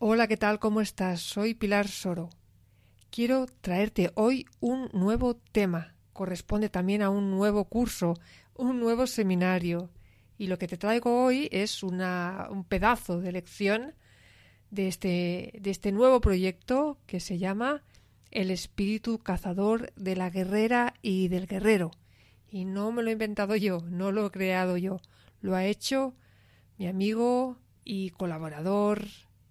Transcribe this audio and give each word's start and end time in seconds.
Hola, 0.00 0.28
¿qué 0.28 0.36
tal? 0.36 0.60
¿Cómo 0.60 0.80
estás? 0.80 1.20
Soy 1.20 1.54
Pilar 1.54 1.88
Soro. 1.88 2.30
Quiero 3.10 3.46
traerte 3.60 4.12
hoy 4.14 4.46
un 4.60 4.88
nuevo 4.92 5.34
tema. 5.34 5.96
Corresponde 6.12 6.68
también 6.68 7.02
a 7.02 7.10
un 7.10 7.32
nuevo 7.32 7.64
curso, 7.64 8.14
un 8.54 8.78
nuevo 8.78 9.08
seminario. 9.08 9.90
Y 10.38 10.46
lo 10.46 10.56
que 10.56 10.68
te 10.68 10.76
traigo 10.76 11.24
hoy 11.24 11.48
es 11.50 11.82
un 11.82 11.98
pedazo 12.68 13.20
de 13.20 13.32
lección 13.32 13.94
de 14.70 14.86
este, 14.86 15.58
de 15.60 15.70
este 15.70 15.90
nuevo 15.90 16.20
proyecto 16.20 17.00
que 17.06 17.18
se 17.18 17.38
llama 17.38 17.82
El 18.30 18.52
espíritu 18.52 19.18
cazador 19.18 19.92
de 19.96 20.14
la 20.14 20.30
guerrera 20.30 20.94
y 21.02 21.26
del 21.26 21.48
guerrero. 21.48 21.90
Y 22.48 22.66
no 22.66 22.92
me 22.92 23.02
lo 23.02 23.08
he 23.08 23.14
inventado 23.14 23.56
yo, 23.56 23.80
no 23.80 24.12
lo 24.12 24.26
he 24.26 24.30
creado 24.30 24.76
yo. 24.76 25.00
Lo 25.40 25.56
ha 25.56 25.64
hecho 25.64 26.14
mi 26.76 26.86
amigo 26.86 27.58
y 27.82 28.10
colaborador 28.10 29.02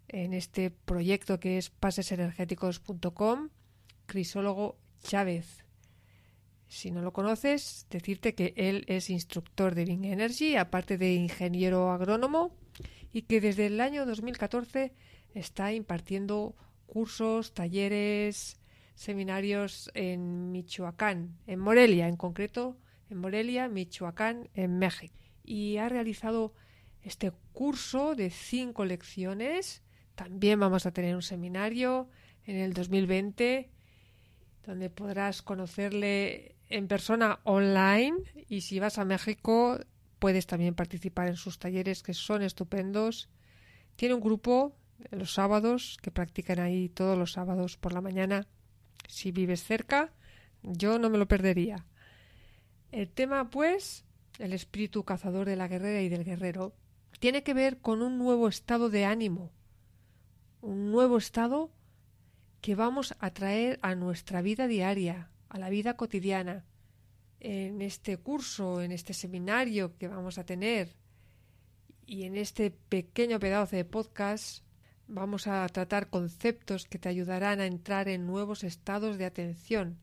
en 0.07 0.33
este 0.33 0.71
proyecto 0.71 1.39
que 1.39 1.57
es 1.57 1.69
pasesenergéticos.com, 1.69 3.49
Crisólogo 4.05 4.77
Chávez. 5.01 5.65
Si 6.67 6.91
no 6.91 7.01
lo 7.01 7.13
conoces, 7.13 7.87
decirte 7.89 8.35
que 8.35 8.53
él 8.57 8.83
es 8.87 9.09
instructor 9.09 9.73
de 9.73 9.85
Bing 9.85 10.05
Energy, 10.05 10.55
aparte 10.55 10.97
de 10.97 11.13
ingeniero 11.13 11.91
agrónomo, 11.91 12.51
y 13.13 13.23
que 13.23 13.39
desde 13.39 13.67
el 13.67 13.79
año 13.79 14.05
2014 14.05 14.93
está 15.33 15.71
impartiendo 15.73 16.55
cursos, 16.85 17.53
talleres, 17.53 18.59
seminarios 18.95 19.91
en 19.93 20.51
Michoacán, 20.51 21.37
en 21.45 21.59
Morelia, 21.59 22.07
en 22.07 22.17
concreto, 22.17 22.77
en 23.09 23.19
Morelia, 23.19 23.69
Michoacán, 23.69 24.49
en 24.53 24.77
México. 24.77 25.15
Y 25.43 25.77
ha 25.77 25.87
realizado 25.87 26.53
este 27.01 27.31
curso 27.53 28.15
de 28.15 28.29
cinco 28.29 28.83
lecciones 28.83 29.83
también 30.17 30.59
vamos 30.59 30.87
a 30.87 30.91
tener 30.91 31.15
un 31.15 31.21
seminario 31.21 32.09
en 32.47 32.55
el 32.57 32.73
2020 32.73 33.69
donde 34.65 34.89
podrás 34.89 35.43
conocerle 35.43 36.55
en 36.69 36.87
persona 36.87 37.39
online 37.43 38.23
y 38.49 38.61
si 38.61 38.79
vas 38.79 38.97
a 38.97 39.05
México 39.05 39.79
puedes 40.17 40.47
también 40.47 40.73
participar 40.73 41.27
en 41.27 41.35
sus 41.35 41.59
talleres 41.59 42.01
que 42.01 42.15
son 42.15 42.41
estupendos. 42.41 43.29
Tiene 43.95 44.15
un 44.15 44.21
grupo 44.21 44.75
los 45.11 45.35
sábados 45.35 45.99
que 46.01 46.09
practican 46.09 46.59
ahí 46.59 46.89
todos 46.89 47.15
los 47.15 47.33
sábados 47.33 47.77
por 47.77 47.93
la 47.93 48.01
mañana. 48.01 48.47
Si 49.07 49.31
vives 49.31 49.63
cerca, 49.63 50.11
yo 50.63 50.97
no 50.97 51.11
me 51.11 51.19
lo 51.19 51.27
perdería. 51.27 51.85
El 52.91 53.07
tema, 53.11 53.51
pues, 53.51 54.03
el 54.39 54.53
espíritu 54.53 55.03
cazador 55.03 55.45
de 55.45 55.57
la 55.57 55.67
guerrera 55.67 56.01
y 56.01 56.09
del 56.09 56.23
guerrero, 56.23 56.73
tiene 57.19 57.43
que 57.43 57.53
ver 57.53 57.77
con 57.77 58.01
un 58.01 58.17
nuevo 58.17 58.47
estado 58.47 58.89
de 58.89 59.05
ánimo 59.05 59.51
un 60.67 60.91
nuevo 60.91 61.17
estado 61.17 61.71
que 62.59 62.75
vamos 62.75 63.15
a 63.19 63.31
traer 63.31 63.79
a 63.83 63.95
nuestra 63.95 64.41
vida 64.41 64.67
diaria, 64.67 65.31
a 65.47 65.59
la 65.59 65.69
vida 65.69 65.95
cotidiana. 65.95 66.65
En 67.39 67.81
este 67.81 68.17
curso, 68.17 68.81
en 68.81 68.91
este 68.91 69.13
seminario 69.13 69.97
que 69.97 70.09
vamos 70.09 70.37
a 70.37 70.43
tener 70.43 70.97
y 72.05 72.23
en 72.23 72.35
este 72.35 72.69
pequeño 72.69 73.39
pedazo 73.39 73.77
de 73.77 73.85
podcast 73.85 74.65
vamos 75.07 75.47
a 75.47 75.65
tratar 75.69 76.09
conceptos 76.09 76.85
que 76.85 76.99
te 76.99 77.07
ayudarán 77.07 77.61
a 77.61 77.65
entrar 77.65 78.09
en 78.09 78.27
nuevos 78.27 78.65
estados 78.65 79.17
de 79.17 79.23
atención, 79.23 79.97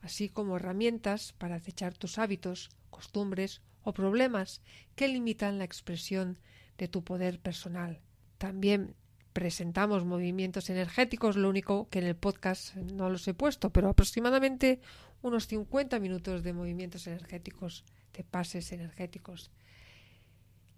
así 0.00 0.30
como 0.30 0.56
herramientas 0.56 1.34
para 1.34 1.56
acechar 1.56 1.98
tus 1.98 2.16
hábitos, 2.16 2.70
costumbres 2.88 3.60
o 3.82 3.92
problemas 3.92 4.62
que 4.96 5.08
limitan 5.08 5.58
la 5.58 5.64
expresión 5.64 6.38
de 6.78 6.88
tu 6.88 7.04
poder 7.04 7.40
personal. 7.40 8.00
También 8.38 8.96
presentamos 9.32 10.04
movimientos 10.04 10.70
energéticos, 10.70 11.36
lo 11.36 11.48
único 11.48 11.88
que 11.88 11.98
en 11.98 12.06
el 12.06 12.16
podcast 12.16 12.74
no 12.76 13.10
los 13.10 13.26
he 13.28 13.34
puesto, 13.34 13.70
pero 13.70 13.88
aproximadamente 13.88 14.80
unos 15.22 15.46
50 15.46 15.98
minutos 16.00 16.42
de 16.42 16.52
movimientos 16.52 17.06
energéticos, 17.06 17.84
de 18.12 18.24
pases 18.24 18.72
energéticos. 18.72 19.50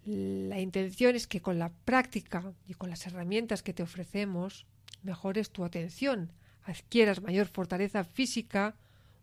La 0.05 0.61
intención 0.61 1.17
es 1.17 1.27
que 1.27 1.41
con 1.41 1.59
la 1.59 1.73
práctica 1.85 2.53
y 2.67 2.75
con 2.75 2.91
las 2.91 3.07
herramientas 3.07 3.63
que 3.63 3.73
te 3.73 3.83
ofrecemos 3.83 4.67
mejores 5.03 5.51
tu 5.51 5.65
atención, 5.65 6.33
adquieras 6.63 7.23
mayor 7.23 7.47
fortaleza 7.47 8.05
física, 8.05 8.77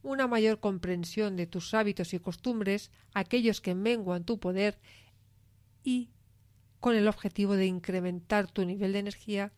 una 0.03 0.27
mayor 0.27 0.59
comprensión 0.59 1.35
de 1.35 1.45
tus 1.45 1.73
hábitos 1.73 2.13
y 2.13 2.19
costumbres, 2.19 2.91
aquellos 3.13 3.61
que 3.61 3.75
menguan 3.75 4.23
tu 4.23 4.39
poder 4.39 4.79
y 5.83 6.09
con 6.81 6.95
el 6.97 7.07
objetivo 7.07 7.55
de 7.55 7.67
incrementar 7.67 8.51
tu 8.51 8.65
nivel 8.65 8.91
de 8.91 8.99
energía 8.99 9.53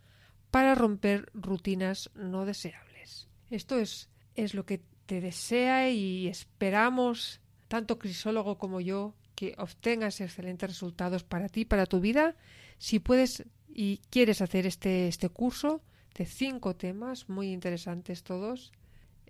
para 0.52 0.76
romper 0.76 1.32
rutinas 1.34 2.12
no 2.14 2.46
deseables. 2.46 3.28
Esto 3.50 3.80
es, 3.80 4.10
es 4.36 4.54
lo 4.54 4.68
que 4.68 4.82
te 5.08 5.20
desea 5.20 5.90
y 5.90 6.28
esperamos, 6.28 7.42
tanto 7.68 7.98
crisólogo 7.98 8.60
como 8.60 8.80
yo, 8.80 9.16
que 9.34 9.56
obtengas 9.58 10.22
excelentes 10.22 10.70
resultados 10.70 11.24
para 11.24 11.50
ti, 11.50 11.66
para 11.66 11.88
tu 11.88 12.00
vida. 12.00 12.36
Si 12.78 13.00
puedes 13.00 13.44
y 13.68 14.02
quieres 14.12 14.42
hacer 14.42 14.68
este, 14.68 15.08
este 15.08 15.30
curso 15.30 15.82
de 16.16 16.26
cinco 16.26 16.76
temas 16.76 17.30
muy 17.30 17.52
interesantes 17.52 18.24
todos, 18.24 18.72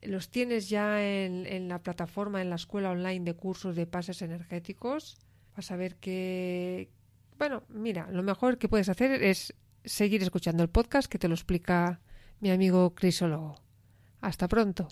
los 0.01 0.29
tienes 0.29 0.67
ya 0.69 1.01
en, 1.01 1.69
la 1.69 1.79
plataforma, 1.79 2.41
en 2.41 2.49
la 2.49 2.57
escuela 2.57 2.91
online 2.91 3.23
de 3.23 3.35
cursos 3.35 3.75
de 3.75 3.87
pases 3.87 4.21
energéticos. 4.21 5.17
Vas 5.55 5.71
a 5.71 5.77
ver 5.77 5.95
bueno, 7.43 7.63
mira, 7.67 8.07
lo 8.09 8.23
mejor 8.23 8.57
que 8.57 8.69
puedes 8.69 8.87
hacer 8.87 9.21
es 9.21 9.53
seguir 9.83 10.23
escuchando 10.23 10.63
el 10.63 10.69
podcast 10.69 11.11
que 11.11 11.19
te 11.19 11.27
lo 11.27 11.33
explica 11.33 11.99
mi 12.39 12.51
amigo 12.51 12.95
crisólogo. 12.95 13.57
Hasta 14.21 14.47
pronto. 14.47 14.87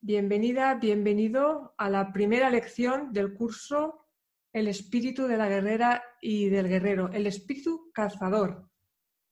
Bienvenida, 0.00 0.74
bienvenido 0.76 1.74
a 1.76 1.90
la 1.90 2.14
primera 2.14 2.48
lección 2.48 3.12
del 3.12 3.34
curso 3.34 4.03
el 4.54 4.68
espíritu 4.68 5.26
de 5.26 5.36
la 5.36 5.48
guerrera 5.48 6.04
y 6.20 6.48
del 6.48 6.68
guerrero, 6.68 7.10
el 7.12 7.26
espíritu 7.26 7.90
cazador, 7.92 8.70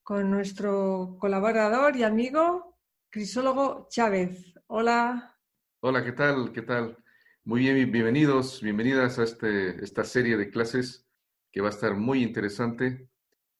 con 0.03 0.28
nuestro 0.28 1.16
colaborador 1.21 1.97
y 1.97 2.03
amigo 2.03 2.77
Crisólogo 3.09 3.87
Chávez. 3.88 4.53
Hola. 4.66 5.38
Hola, 5.81 6.05
¿qué 6.05 6.10
tal? 6.10 6.53
¿Qué 6.53 6.62
tal? 6.62 6.99
Muy 7.44 7.60
bien, 7.60 7.93
bienvenidos, 7.93 8.60
bienvenidas 8.60 9.21
a 9.21 9.22
este, 9.22 9.83
esta 9.84 10.03
serie 10.03 10.37
de 10.37 10.50
clases 10.50 11.06
que 11.53 11.60
va 11.60 11.69
a 11.69 11.71
estar 11.71 11.94
muy 11.94 12.25
interesante. 12.25 13.09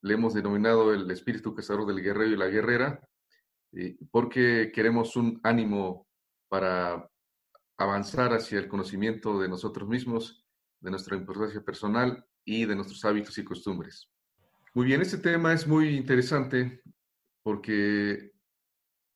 Le 0.01 0.15
hemos 0.15 0.35
denominado 0.35 0.93
el 0.93 1.09
espíritu 1.13 1.55
cazador 1.55 1.87
del 1.87 2.03
guerrero 2.03 2.33
y 2.33 2.37
la 2.37 2.49
guerrera, 2.49 3.09
eh, 3.71 3.97
porque 4.11 4.73
queremos 4.75 5.15
un 5.15 5.39
ánimo 5.45 6.09
para 6.49 7.09
avanzar 7.77 8.33
hacia 8.33 8.59
el 8.59 8.67
conocimiento 8.67 9.39
de 9.39 9.49
nosotros 9.49 9.89
mismos 9.89 10.42
de 10.83 10.91
nuestra 10.91 11.17
importancia 11.17 11.63
personal 11.63 12.25
y 12.45 12.67
de 12.67 12.75
nuestros 12.75 13.05
hábitos 13.05 13.39
y 13.39 13.45
costumbres. 13.45 14.11
Muy 14.75 14.87
bien, 14.87 15.01
este 15.01 15.19
tema 15.19 15.53
es 15.53 15.67
muy 15.67 15.97
interesante 15.97 16.83
porque 17.43 18.33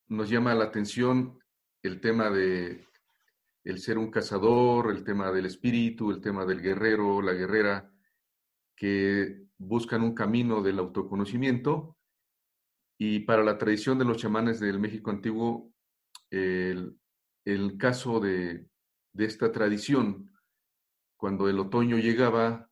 nos 0.09 0.31
llama 0.31 0.54
la 0.54 0.65
atención 0.65 1.38
el 1.82 2.00
tema 2.00 2.31
de 2.31 2.87
el 3.65 3.81
ser 3.81 3.99
un 3.99 4.12
cazador, 4.12 4.93
el 4.93 5.03
tema 5.03 5.32
del 5.32 5.47
espíritu, 5.47 6.12
el 6.12 6.21
tema 6.21 6.47
del 6.47 6.62
guerrero, 6.62 7.21
la 7.21 7.32
guerrera, 7.32 7.93
que 8.77 9.47
buscan 9.59 10.03
un 10.03 10.15
camino 10.15 10.62
del 10.62 10.78
autoconocimiento. 10.78 11.97
Y 12.97 13.21
para 13.21 13.43
la 13.43 13.59
tradición 13.59 13.98
de 13.98 14.04
los 14.04 14.19
chamanes 14.19 14.60
del 14.60 14.78
México 14.78 15.10
antiguo, 15.10 15.72
el, 16.30 16.97
el 17.45 17.77
caso 17.77 18.21
de, 18.21 18.69
de 19.12 19.24
esta 19.24 19.51
tradición 19.51 20.30
cuando 21.16 21.48
el 21.48 21.59
otoño 21.59 21.98
llegaba, 21.98 22.71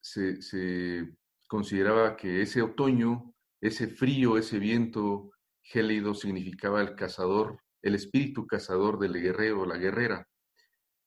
se, 0.00 1.08
consideraba 1.48 2.16
que 2.16 2.42
ese 2.42 2.62
otoño, 2.62 3.34
ese 3.60 3.88
frío, 3.88 4.36
ese 4.36 4.58
viento 4.58 5.30
gélido 5.62 6.14
significaba 6.14 6.80
el 6.80 6.94
cazador, 6.94 7.60
el 7.82 7.94
espíritu 7.94 8.46
cazador 8.46 8.98
del 8.98 9.14
guerrero, 9.14 9.66
la 9.66 9.78
guerrera. 9.78 10.28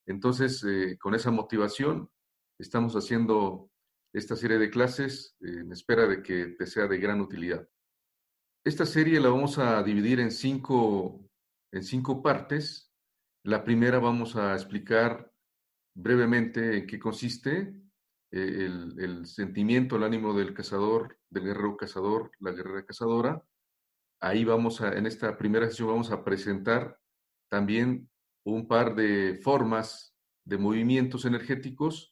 Entonces, 0.05 0.63
eh, 0.63 0.97
con 0.99 1.13
esa 1.13 1.31
motivación, 1.31 2.09
estamos 2.57 2.95
haciendo 2.95 3.69
esta 4.13 4.35
serie 4.35 4.57
de 4.57 4.69
clases 4.69 5.35
en 5.39 5.71
espera 5.71 6.07
de 6.07 6.23
que 6.23 6.47
te 6.57 6.65
sea 6.65 6.87
de 6.87 6.97
gran 6.97 7.21
utilidad. 7.21 7.67
Esta 8.65 8.85
serie 8.85 9.19
la 9.19 9.29
vamos 9.29 9.57
a 9.57 9.81
dividir 9.83 10.19
en 10.19 10.31
cinco, 10.31 11.29
en 11.71 11.83
cinco 11.83 12.21
partes. 12.21 12.91
La 13.43 13.63
primera 13.63 13.99
vamos 13.99 14.35
a 14.35 14.53
explicar 14.53 15.28
brevemente 15.99 16.77
en 16.77 16.87
qué 16.87 16.97
consiste 16.97 17.73
eh, 18.31 18.69
el, 18.97 19.25
sentimiento, 19.25 19.97
el 19.97 20.03
ánimo 20.03 20.33
del 20.33 20.53
cazador, 20.53 21.17
del 21.29 21.45
guerrero 21.45 21.75
cazador, 21.75 22.31
la 22.39 22.51
guerrera 22.51 22.85
cazadora. 22.85 23.43
ahí 24.21 24.45
vamos 24.45 24.81
a, 24.81 24.93
en 24.93 25.05
esta 25.05 25.37
primera 25.37 25.67
sesión 25.67 25.89
vamos 25.89 26.11
a 26.11 26.23
presentar 26.23 26.97
también 27.49 28.09
un 28.45 28.67
par 28.67 28.95
de 28.95 29.39
formas 29.43 30.15
de 30.45 30.57
movimientos 30.57 31.25
energéticos 31.25 32.11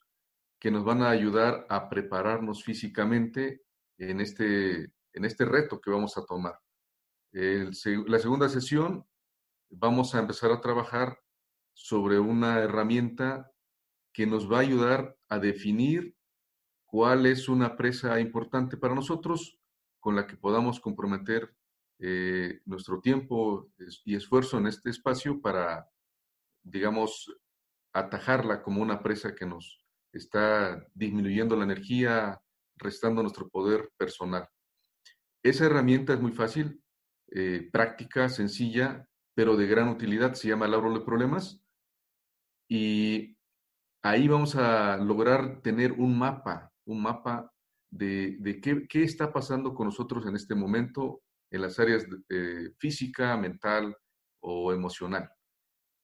que 0.60 0.72
nos 0.72 0.83
van 0.83 1.01
a 1.01 1.10
ayudar 1.10 1.66
a 1.69 1.90
prepararnos 1.90 2.63
físicamente 2.63 3.62
en 3.98 4.19
este, 4.19 4.92
en 5.13 5.25
este 5.25 5.45
reto 5.45 5.80
que 5.80 5.92
vamos 5.92 6.18
a 6.18 6.25
tomar. 6.25 6.60
la 7.31 8.19
segunda 8.19 8.50
sesión 8.50 9.06
vamos 9.69 10.13
a 10.13 10.19
empezar 10.19 10.51
a 10.51 10.62
trabajar 10.62 11.19
sobre 11.74 12.19
una 12.19 12.60
herramienta 12.60 13.51
que 14.18 14.25
nos 14.25 14.52
va 14.52 14.58
a 14.58 14.62
ayudar 14.62 15.16
a 15.30 15.38
definir 15.38 16.16
cuál 16.88 17.28
es 17.28 17.48
una 17.48 17.78
presa 17.78 18.19
importante 18.19 18.75
para 18.75 18.96
nosotros 18.96 19.60
con 20.00 20.16
la 20.16 20.25
que 20.25 20.36
podamos 20.36 20.80
comprometer 20.80 21.54
eh, 22.00 22.62
nuestro 22.66 23.00
tiempo 23.00 23.69
y 24.06 24.16
esfuerzo 24.16 24.58
en 24.58 24.66
este 24.66 24.90
espacio 24.90 25.40
para, 25.40 25.88
digamos, 26.64 27.31
atajarla 27.94 28.64
como 28.64 28.81
una 28.81 29.04
presa 29.04 29.36
que 29.36 29.46
nos 29.46 29.86
está 30.12 30.84
disminuyendo 30.96 31.56
la 31.56 31.66
energía, 31.66 32.42
restando 32.75 33.22
nuestro 33.22 33.48
poder 33.50 33.92
personal. 33.98 34.50
Esa 35.44 35.68
herramienta 35.68 36.16
es 36.16 36.19
muy 36.19 36.31
fácil, 36.31 36.81
eh, 37.28 37.69
práctica, 37.72 38.30
sencilla, 38.30 39.08
pero 39.36 39.56
de 39.56 39.68
gran 39.68 39.90
utilidad. 39.90 40.34
Se 40.34 40.48
llama 40.48 40.66
el 40.66 40.74
árbol 40.74 40.96
de 40.96 41.06
problemas. 41.06 41.62
Y 42.68 43.37
ahí 44.01 44.27
vamos 44.27 44.55
a 44.55 44.97
lograr 44.97 45.61
tener 45.61 45.94
un 45.94 46.17
mapa, 46.17 46.71
un 46.85 47.01
mapa 47.01 47.51
de, 47.89 48.59
qué, 48.61 49.03
está 49.03 49.31
pasando 49.31 49.73
con 49.73 49.88
nosotros 49.88 50.25
en 50.25 50.35
este 50.35 50.55
momento 50.55 51.21
en 51.51 51.61
las 51.61 51.79
áreas 51.79 52.05
de, 52.27 52.73
física, 52.77 53.38
mental 53.38 53.95
o 54.41 54.73
emocional. 54.73 55.29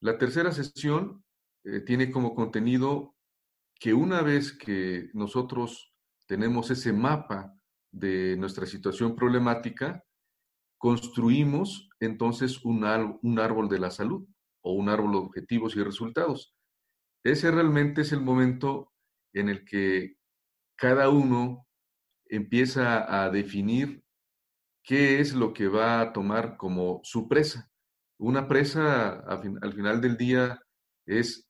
La 0.02 0.18
tercera 0.18 0.52
sesión 0.52 1.24
eh, 1.66 1.82
tiene 1.82 2.12
como 2.12 2.34
contenido 2.36 3.16
que 3.80 3.94
una 3.94 4.22
vez 4.22 4.54
que 4.54 5.10
nosotros 5.14 5.94
tenemos 6.26 6.72
ese 6.72 6.94
mapa 6.94 7.54
de 7.92 8.38
nuestra 8.38 8.66
situación 8.66 9.16
problemática, 9.16 10.04
construimos 10.78 11.90
entonces 12.00 12.64
un 12.64 12.84
árbol 12.84 13.70
de 13.70 13.80
la 13.80 13.92
salud 13.92 14.26
o 14.62 14.74
un 14.74 14.90
árbol 14.90 15.12
de 15.12 15.18
objetivos 15.18 15.76
y 15.76 15.84
resultados. 15.84 16.56
Ese 17.24 17.52
realmente 17.52 18.02
es 18.02 18.12
el 18.12 18.22
momento 18.22 18.92
en 19.34 19.50
el 19.50 19.64
que 19.66 20.18
cada 20.76 21.10
uno 21.10 21.66
empieza 22.28 23.24
a 23.24 23.30
definir 23.30 24.04
qué 24.84 25.20
es 25.20 25.34
lo 25.34 25.54
que 25.54 25.68
va 25.68 26.02
a 26.02 26.14
tomar 26.14 26.58
como 26.58 27.00
su 27.04 27.28
presa. 27.28 27.70
Una 28.20 28.48
presa 28.48 29.20
al 29.20 29.74
final 29.74 30.02
del 30.02 30.18
día 30.18 30.60
es 31.06 31.48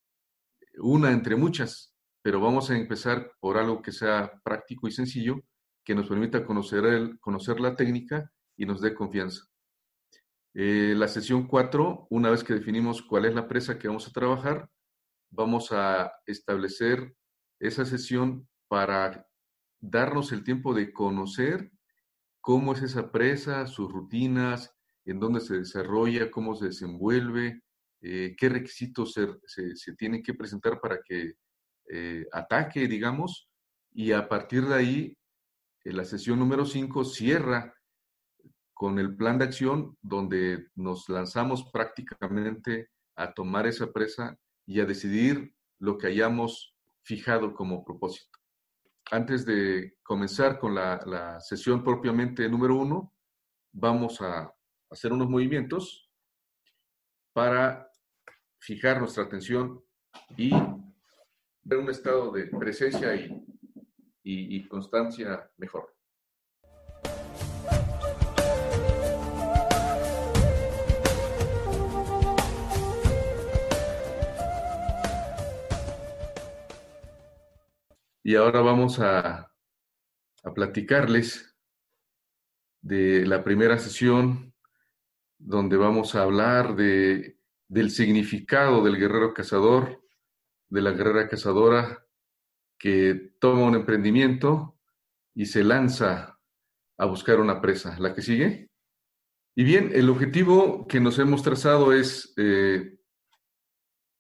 una 0.77 1.11
entre 1.11 1.35
muchas, 1.35 1.95
pero 2.21 2.39
vamos 2.39 2.69
a 2.69 2.77
empezar 2.77 3.31
por 3.39 3.57
algo 3.57 3.81
que 3.81 3.91
sea 3.91 4.31
práctico 4.43 4.87
y 4.87 4.91
sencillo, 4.91 5.41
que 5.83 5.95
nos 5.95 6.07
permita 6.07 6.45
conocer, 6.45 6.85
el, 6.85 7.19
conocer 7.19 7.59
la 7.59 7.75
técnica 7.75 8.31
y 8.55 8.65
nos 8.65 8.81
dé 8.81 8.93
confianza. 8.93 9.45
Eh, 10.53 10.93
la 10.95 11.07
sesión 11.07 11.47
4, 11.47 12.07
una 12.11 12.29
vez 12.29 12.43
que 12.43 12.53
definimos 12.53 13.01
cuál 13.01 13.25
es 13.25 13.33
la 13.33 13.47
presa 13.47 13.79
que 13.79 13.87
vamos 13.87 14.07
a 14.07 14.11
trabajar, 14.11 14.69
vamos 15.33 15.71
a 15.71 16.11
establecer 16.25 17.15
esa 17.59 17.85
sesión 17.85 18.47
para 18.67 19.27
darnos 19.81 20.31
el 20.31 20.43
tiempo 20.43 20.73
de 20.73 20.93
conocer 20.93 21.71
cómo 22.39 22.73
es 22.73 22.81
esa 22.81 23.11
presa, 23.11 23.67
sus 23.67 23.91
rutinas, 23.91 24.75
en 25.05 25.19
dónde 25.19 25.41
se 25.41 25.57
desarrolla, 25.57 26.31
cómo 26.31 26.55
se 26.55 26.65
desenvuelve, 26.65 27.61
eh, 28.01 28.35
qué 28.37 28.49
requisitos 28.49 29.13
se, 29.13 29.27
se, 29.75 29.93
tienen 29.95 30.21
que 30.21 30.33
presentar 30.33 30.79
para 30.79 30.99
que 31.01 31.33
eh, 31.89 32.25
ataque, 32.31 32.87
digamos, 32.87 33.49
y 33.91 34.11
a 34.11 34.27
partir 34.27 34.65
de 34.65 34.75
ahí, 34.75 35.17
en 35.85 35.97
la 35.97 36.05
sesión 36.05 36.39
número 36.39 36.65
5 36.65 37.03
cierra 37.05 37.73
con 38.73 38.99
el 38.99 39.15
plan 39.15 39.37
de 39.37 39.45
acción 39.45 39.97
donde 40.01 40.67
nos 40.75 41.09
lanzamos 41.09 41.69
prácticamente 41.71 42.89
a 43.15 43.33
tomar 43.33 43.67
esa 43.67 43.91
presa 43.91 44.37
y 44.65 44.79
a 44.79 44.85
decidir 44.85 45.55
lo 45.79 45.97
que 45.97 46.07
hayamos 46.07 46.75
fijado 47.01 47.53
como 47.53 47.83
propósito. 47.83 48.39
Antes 49.11 49.45
de 49.45 49.97
comenzar 50.01 50.59
con 50.59 50.75
la, 50.75 51.39
sesión 51.41 51.83
propiamente 51.83 52.47
número 52.47 52.77
uno, 52.77 53.13
vamos 53.71 54.21
a 54.21 54.53
hacer 54.89 55.11
unos 55.11 55.29
movimientos 55.29 56.09
para 57.33 57.89
fijar 58.59 58.99
nuestra 58.99 59.23
atención 59.23 59.83
y 60.37 60.51
ver 61.63 61.79
un 61.79 61.89
estado 61.89 62.31
de 62.31 62.45
presencia 62.45 63.13
y 64.23 64.67
constancia 64.67 65.51
mejor. 65.57 65.92
Y 78.23 78.35
ahora 78.35 78.61
vamos 78.61 78.99
a, 78.99 79.49
platicarles 80.55 81.55
de 82.81 83.25
la 83.25 83.43
primera 83.43 83.77
sesión 83.79 84.53
donde 85.37 85.77
vamos 85.77 86.15
a 86.15 86.23
hablar 86.23 86.75
de, 86.75 87.37
del 87.69 87.91
significado 87.91 88.83
del 88.83 88.97
guerrero 88.97 89.33
cazador, 89.33 90.03
de 90.69 90.81
la 90.81 90.91
guerrera 90.91 91.29
cazadora 91.29 92.05
que 92.77 93.33
toma 93.39 93.67
un 93.67 93.75
emprendimiento 93.75 94.77
y 95.33 95.45
se 95.45 95.63
lanza 95.63 96.39
a 96.97 97.05
buscar 97.05 97.39
una 97.39 97.61
presa. 97.61 97.97
¿La 97.99 98.13
que 98.13 98.21
sigue? 98.21 98.69
Y 99.55 99.63
bien, 99.63 99.91
el 99.93 100.09
objetivo 100.09 100.87
que 100.87 100.99
nos 100.99 101.19
hemos 101.19 101.43
trazado 101.43 101.93
es 101.93 102.33
eh, 102.37 102.97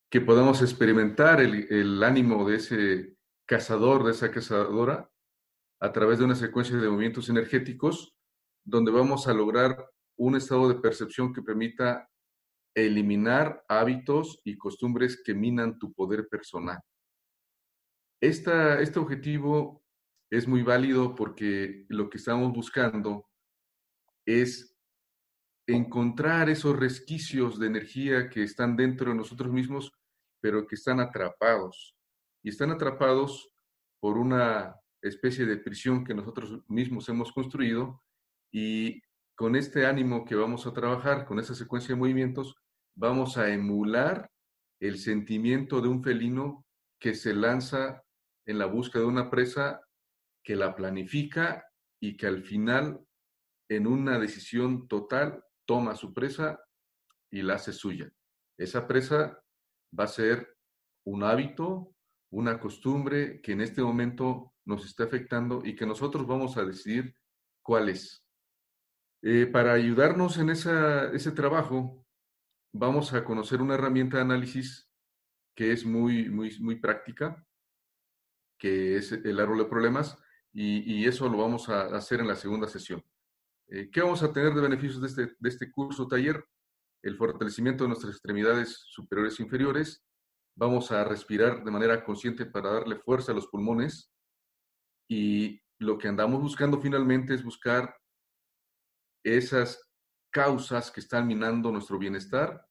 que 0.09 0.21
podamos 0.21 0.61
experimentar 0.61 1.41
el, 1.41 1.67
el, 1.69 2.03
ánimo 2.03 2.47
de 2.47 2.55
ese 2.55 3.17
cazador 3.45 4.03
de 4.03 4.11
esa 4.11 4.31
cazadora 4.31 5.09
a 5.79 5.91
través 5.91 6.19
de 6.19 6.25
una 6.25 6.35
secuencia 6.35 6.77
de 6.77 6.89
movimientos 6.89 7.29
energéticos 7.29 8.15
donde 8.63 8.91
vamos 8.91 9.27
a 9.27 9.33
lograr 9.33 9.89
un 10.17 10.35
estado 10.35 10.69
de 10.69 10.79
percepción 10.79 11.33
que 11.33 11.41
permita 11.41 12.09
eliminar 12.75 13.63
hábitos 13.67 14.39
y 14.43 14.57
costumbres 14.57 15.21
que 15.23 15.33
minan 15.33 15.77
tu 15.77 15.93
poder 15.93 16.27
personal. 16.27 16.79
Este 18.21 18.97
objetivo 18.97 19.83
es 20.31 20.47
muy 20.47 20.63
válido 20.63 21.13
porque 21.13 21.85
lo 21.89 22.09
que 22.09 22.17
estamos 22.17 22.53
buscando 22.53 23.27
es 24.25 24.75
encontrar 25.67 26.49
esos 26.49 26.77
resquicios 26.77 27.59
de 27.59 27.67
energía 27.67 28.29
que 28.29 28.43
están 28.43 28.75
dentro 28.75 29.11
de 29.11 29.17
nosotros 29.17 29.51
mismos, 29.51 29.91
pero 30.41 30.65
que 30.65 30.75
están 30.75 30.99
atrapados 30.99 31.95
y 32.43 32.49
están 32.49 32.71
atrapados 32.71 33.51
por 33.99 34.17
una 34.17 34.75
especie 35.01 35.45
de 35.45 35.57
prisión 35.57 36.03
que 36.03 36.13
nosotros 36.13 36.61
mismos 36.67 37.07
hemos 37.09 37.31
construido 37.31 38.03
y 38.51 39.01
con 39.35 39.55
este 39.55 39.85
ánimo 39.85 40.25
que 40.25 40.35
vamos 40.35 40.67
a 40.67 40.73
trabajar, 40.73 41.25
con 41.25 41.39
esa 41.39 41.55
secuencia 41.55 41.95
de 41.95 41.99
movimientos, 41.99 42.55
vamos 42.95 43.37
a 43.37 43.49
emular 43.49 44.29
el 44.79 44.99
sentimiento 44.99 45.81
de 45.81 45.87
un 45.87 46.03
felino 46.03 46.65
que 46.99 47.15
se 47.15 47.33
lanza 47.33 48.03
en 48.45 48.59
la 48.59 48.65
búsqueda 48.65 49.03
de 49.03 49.07
una 49.07 49.29
presa, 49.29 49.81
que 50.43 50.55
la 50.55 50.75
planifica 50.75 51.65
y 52.01 52.17
que 52.17 52.27
al 52.27 52.43
final, 52.43 52.99
en 53.69 53.87
una 53.87 54.19
decisión 54.19 54.87
total, 54.87 55.43
toma 55.65 55.95
su 55.95 56.13
presa 56.13 56.59
y 57.31 57.41
la 57.41 57.55
hace 57.55 57.73
suya. 57.73 58.11
Esa 58.57 58.87
presa 58.87 59.41
va 59.97 60.03
a 60.03 60.07
ser 60.07 60.55
un 61.05 61.23
hábito, 61.23 61.92
una 62.33 62.59
costumbre 62.59 63.41
que 63.41 63.51
en 63.51 63.61
este 63.61 63.81
momento 63.81 64.53
nos 64.65 64.85
está 64.85 65.03
afectando 65.03 65.61
y 65.63 65.75
que 65.75 65.85
nosotros 65.85 66.25
vamos 66.25 66.57
a 66.57 66.65
decidir 66.65 67.15
cuál 67.61 67.89
es. 67.89 68.25
Eh, 69.21 69.45
para 69.45 69.73
ayudarnos 69.73 70.39
en 70.39 70.49
ese 70.49 71.31
trabajo, 71.31 72.03
vamos 72.73 73.13
a 73.13 73.23
conocer 73.23 73.61
una 73.61 73.75
herramienta 73.75 74.17
de 74.17 74.23
análisis 74.23 74.89
que 75.55 75.71
es 75.71 75.85
muy, 75.85 76.27
muy, 76.29 76.57
muy 76.59 76.77
práctica, 76.77 77.45
que 78.57 78.97
es 78.97 79.11
el 79.11 79.39
árbol 79.39 79.59
de 79.59 79.65
problemas, 79.65 80.17
y, 80.55 81.05
eso 81.07 81.27
lo 81.29 81.37
vamos 81.37 81.67
a 81.69 81.95
hacer 81.95 82.19
en 82.19 82.27
la 82.27 82.35
segunda 82.35 82.67
sesión. 82.67 83.03
Eh, 83.67 83.89
¿Qué 83.91 84.01
vamos 84.01 84.21
a 84.21 84.31
tener 84.31 84.53
de 84.53 84.61
beneficios 84.61 85.01
de 85.01 85.07
este, 85.07 85.35
de 85.39 85.49
este 85.49 85.71
curso 85.71 86.07
taller? 86.07 86.43
El 87.01 87.17
fortalecimiento 87.17 87.83
de 87.83 87.89
nuestras 87.89 88.13
extremidades 88.13 88.83
superiores 88.87 89.39
e 89.39 89.43
inferiores, 89.43 90.03
Vamos 90.55 90.91
a 90.91 91.03
respirar 91.03 91.63
de 91.63 91.71
manera 91.71 92.03
consciente 92.03 92.45
para 92.45 92.71
darle 92.71 92.97
fuerza 92.97 93.31
a 93.31 93.35
los 93.35 93.47
pulmones 93.47 94.13
y 95.09 95.61
lo 95.79 95.97
que 95.97 96.07
andamos 96.07 96.41
buscando 96.41 96.79
finalmente 96.79 97.33
es 97.33 97.43
buscar 97.43 97.95
esas 99.23 99.89
causas 100.31 100.91
que 100.91 100.99
están 100.99 101.27
minando 101.27 101.71
nuestro 101.71 101.97
bienestar 101.97 102.67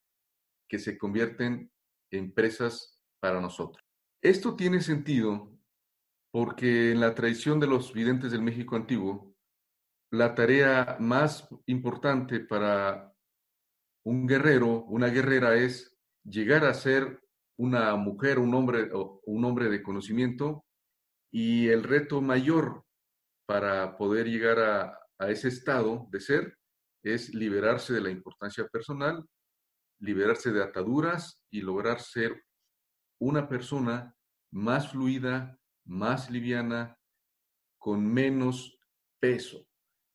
que 0.68 0.78
se 0.78 0.96
convierten 0.96 1.70
en 2.10 2.32
presas 2.32 3.02
para 3.20 3.40
nosotros. 3.40 3.84
Esto 4.22 4.54
tiene 4.56 4.80
sentido 4.80 5.52
porque 6.32 6.92
en 6.92 7.00
la 7.00 7.14
tradición 7.14 7.60
de 7.60 7.66
los 7.66 7.92
videntes 7.92 8.32
del 8.32 8.42
México 8.42 8.74
antiguo, 8.74 9.36
la 10.10 10.34
tarea 10.34 10.96
más 10.98 11.48
importante 11.66 12.40
para 12.40 13.14
un 14.04 14.26
guerrero, 14.26 14.84
una 14.84 15.08
guerrera, 15.08 15.56
es 15.56 15.98
llegar 16.24 16.64
a 16.64 16.74
ser 16.74 17.22
una 17.58 17.96
mujer, 17.96 18.38
un 18.38 18.54
hombre, 18.54 18.90
un 19.24 19.44
hombre 19.44 19.68
de 19.68 19.82
conocimiento, 19.82 20.64
y 21.32 21.68
el 21.68 21.82
reto 21.82 22.20
mayor 22.20 22.84
para 23.46 23.96
poder 23.96 24.28
llegar 24.28 24.58
a, 24.58 24.98
ese 25.28 25.48
estado 25.48 26.08
de 26.10 26.20
ser 26.20 26.58
es 27.04 27.32
liberarse 27.32 27.92
de 27.92 28.00
la 28.00 28.10
importancia 28.10 28.66
personal, 28.66 29.24
liberarse 30.00 30.50
de 30.50 30.62
ataduras 30.62 31.40
y 31.48 31.60
lograr 31.60 32.00
ser 32.00 32.44
una 33.20 33.48
persona 33.48 34.16
más 34.50 34.90
fluida, 34.90 35.56
más 35.84 36.28
liviana, 36.28 36.98
con 37.78 38.04
menos 38.04 38.76
peso. 39.20 39.64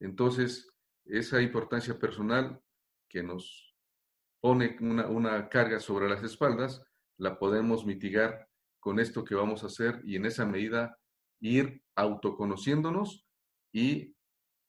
Entonces, 0.01 0.69
esa 1.05 1.41
importancia 1.41 1.97
personal 1.97 2.61
que 3.09 3.23
nos 3.23 3.73
pone 4.41 4.77
una, 4.81 5.49
carga 5.49 5.79
sobre 5.79 6.09
las 6.09 6.23
espaldas, 6.23 6.83
la 7.17 7.37
podemos 7.39 7.85
mitigar 7.85 8.47
con 8.79 8.99
esto 8.99 9.23
que 9.23 9.35
vamos 9.35 9.63
a 9.63 9.67
hacer 9.67 10.01
y 10.03 10.15
en 10.15 10.25
esa 10.25 10.45
medida 10.45 10.97
ir 11.39 11.83
autoconociéndonos 11.95 13.25
y 13.71 14.15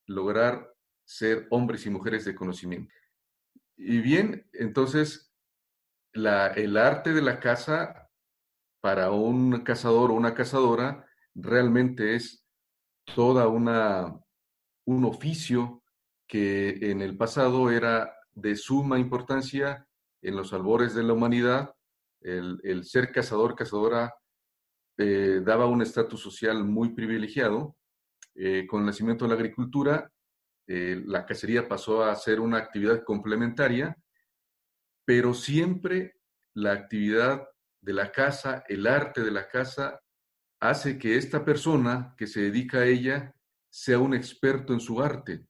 lograr 0.06 0.74
ser 1.04 1.46
hombres 1.50 1.86
y 1.86 1.90
mujeres 1.90 2.24
de 2.24 2.34
conocimiento. 2.34 2.92
Y 3.76 4.00
bien, 4.00 4.48
entonces, 4.52 5.32
la, 6.12 6.48
el 6.48 6.76
arte 6.76 7.12
de 7.12 7.22
la 7.22 7.38
caza 7.38 8.10
para 8.80 9.10
un 9.10 9.60
cazador 9.62 10.10
o 10.10 10.14
una 10.14 10.34
cazadora 10.34 11.06
realmente 11.34 12.14
es 12.14 12.44
toda 13.14 13.48
una 13.48 14.20
un 14.88 15.04
oficio 15.04 15.82
que 16.26 16.90
en 16.90 17.02
el 17.02 17.18
pasado 17.18 17.70
era 17.70 18.14
de 18.32 18.56
suma 18.56 18.98
importancia 18.98 19.86
en 20.22 20.34
los 20.34 20.54
albores 20.54 20.94
de 20.94 21.02
la 21.02 21.12
humanidad. 21.12 21.74
El, 22.20 22.84
ser 22.84 23.12
cazador, 23.12 23.54
cazadora, 23.54 24.14
eh, 24.96 25.40
daba 25.44 25.66
un 25.66 25.82
estatus 25.82 26.20
social 26.20 26.64
muy 26.64 26.90
privilegiado. 26.90 27.76
Eh, 28.34 28.66
con 28.66 28.80
el 28.80 28.86
nacimiento 28.86 29.24
de 29.24 29.30
la 29.30 29.34
agricultura, 29.34 30.12
eh, 30.66 31.02
la 31.06 31.24
cacería 31.24 31.66
pasó 31.66 32.04
a 32.04 32.14
ser 32.14 32.40
una 32.40 32.58
actividad 32.58 33.02
complementaria, 33.02 33.96
pero 35.04 35.34
siempre 35.34 36.20
la 36.54 36.72
actividad 36.72 37.48
de 37.80 37.92
la 37.94 38.12
caza, 38.12 38.64
el 38.68 38.86
arte 38.86 39.22
de 39.22 39.30
la 39.30 39.48
caza, 39.48 40.00
hace 40.60 40.98
que 40.98 41.16
esta 41.16 41.44
persona 41.44 42.14
que 42.16 42.26
se 42.26 42.42
dedica 42.42 42.78
a 42.78 42.86
ella 42.86 43.34
sea 43.70 43.98
un 43.98 44.14
experto 44.14 44.72
en 44.72 44.80
su 44.80 45.00
arte. 45.00 45.46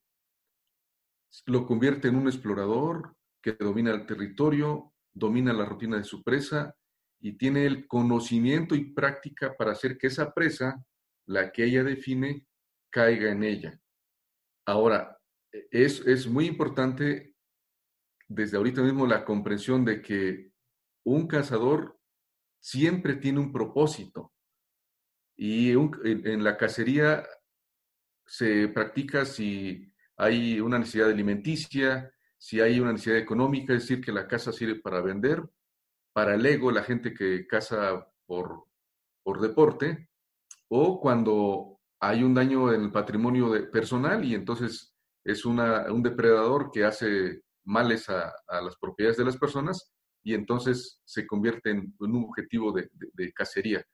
Lo 1.46 1.66
convierte 1.66 2.08
en 2.08 2.16
un 2.16 2.28
explorador 2.28 3.16
que 3.42 3.52
domina 3.52 3.90
el 3.90 4.06
territorio, 4.06 4.92
domina 5.18 5.52
la 5.52 5.64
rutina 5.64 5.96
de 5.96 6.04
su 6.04 6.22
presa 6.22 6.74
y 7.20 7.32
tiene 7.32 7.66
el 7.66 7.86
conocimiento 7.86 8.74
y 8.74 8.92
práctica 8.92 9.56
para 9.56 9.72
hacer 9.72 9.98
que 9.98 10.06
esa 10.06 10.32
presa, 10.32 10.84
la 11.26 11.50
que 11.50 11.64
ella 11.64 11.82
define, 11.82 12.46
caiga 12.90 13.30
en 13.30 13.42
ella. 13.42 13.80
Ahora, 14.66 15.18
es, 15.70 16.00
es 16.06 16.26
muy 16.26 16.46
importante 16.46 17.34
desde 18.28 18.56
ahorita 18.56 18.82
mismo 18.82 19.06
la 19.06 19.24
comprensión 19.24 19.84
de 19.84 20.02
que 20.02 20.52
un 21.04 21.26
cazador 21.26 21.98
siempre 22.60 23.16
tiene 23.16 23.40
un 23.40 23.52
propósito. 23.52 24.32
Y 25.36 25.70
en, 25.70 26.44
la 26.44 26.56
cacería 26.56 27.26
se 28.26 28.68
practica 28.68 29.24
si 29.24 29.92
hay 30.16 30.60
una 30.60 30.78
necesidad 30.78 31.10
alimenticia, 31.10 32.12
si 32.38 32.60
hay 32.60 32.78
una 32.80 32.92
necesidad 32.92 33.18
económica, 33.18 33.74
es 33.74 33.82
decir, 33.82 34.04
que 34.04 34.12
la 34.12 34.28
caza 34.28 34.52
sirve 34.52 34.80
para 34.80 35.00
vender, 35.00 35.42
para 36.12 36.34
el 36.34 36.46
ego, 36.46 36.70
la 36.70 36.84
gente 36.84 37.12
que 37.12 37.46
caza 37.46 38.08
por, 38.26 38.64
por 39.22 39.40
deporte, 39.40 40.08
o 40.68 41.00
cuando 41.00 41.80
hay 42.00 42.22
un 42.22 42.34
daño 42.34 42.72
en 42.72 42.84
el 42.84 42.92
patrimonio 42.92 43.50
de, 43.50 43.64
personal 43.64 44.24
y 44.24 44.34
entonces 44.34 44.94
es 45.24 45.44
una, 45.44 45.92
un 45.92 46.02
depredador 46.02 46.70
que 46.70 46.84
hace 46.84 47.42
males 47.64 48.08
a, 48.08 48.32
a, 48.46 48.60
las 48.62 48.76
propiedades 48.76 49.18
de 49.18 49.24
las 49.24 49.36
personas 49.36 49.92
y 50.22 50.34
entonces 50.34 51.00
se 51.04 51.26
convierte 51.26 51.70
en, 51.70 51.94
un 51.98 52.24
objetivo 52.24 52.72
de, 52.72 52.88
de 52.92 53.32
cacería. 53.32 53.84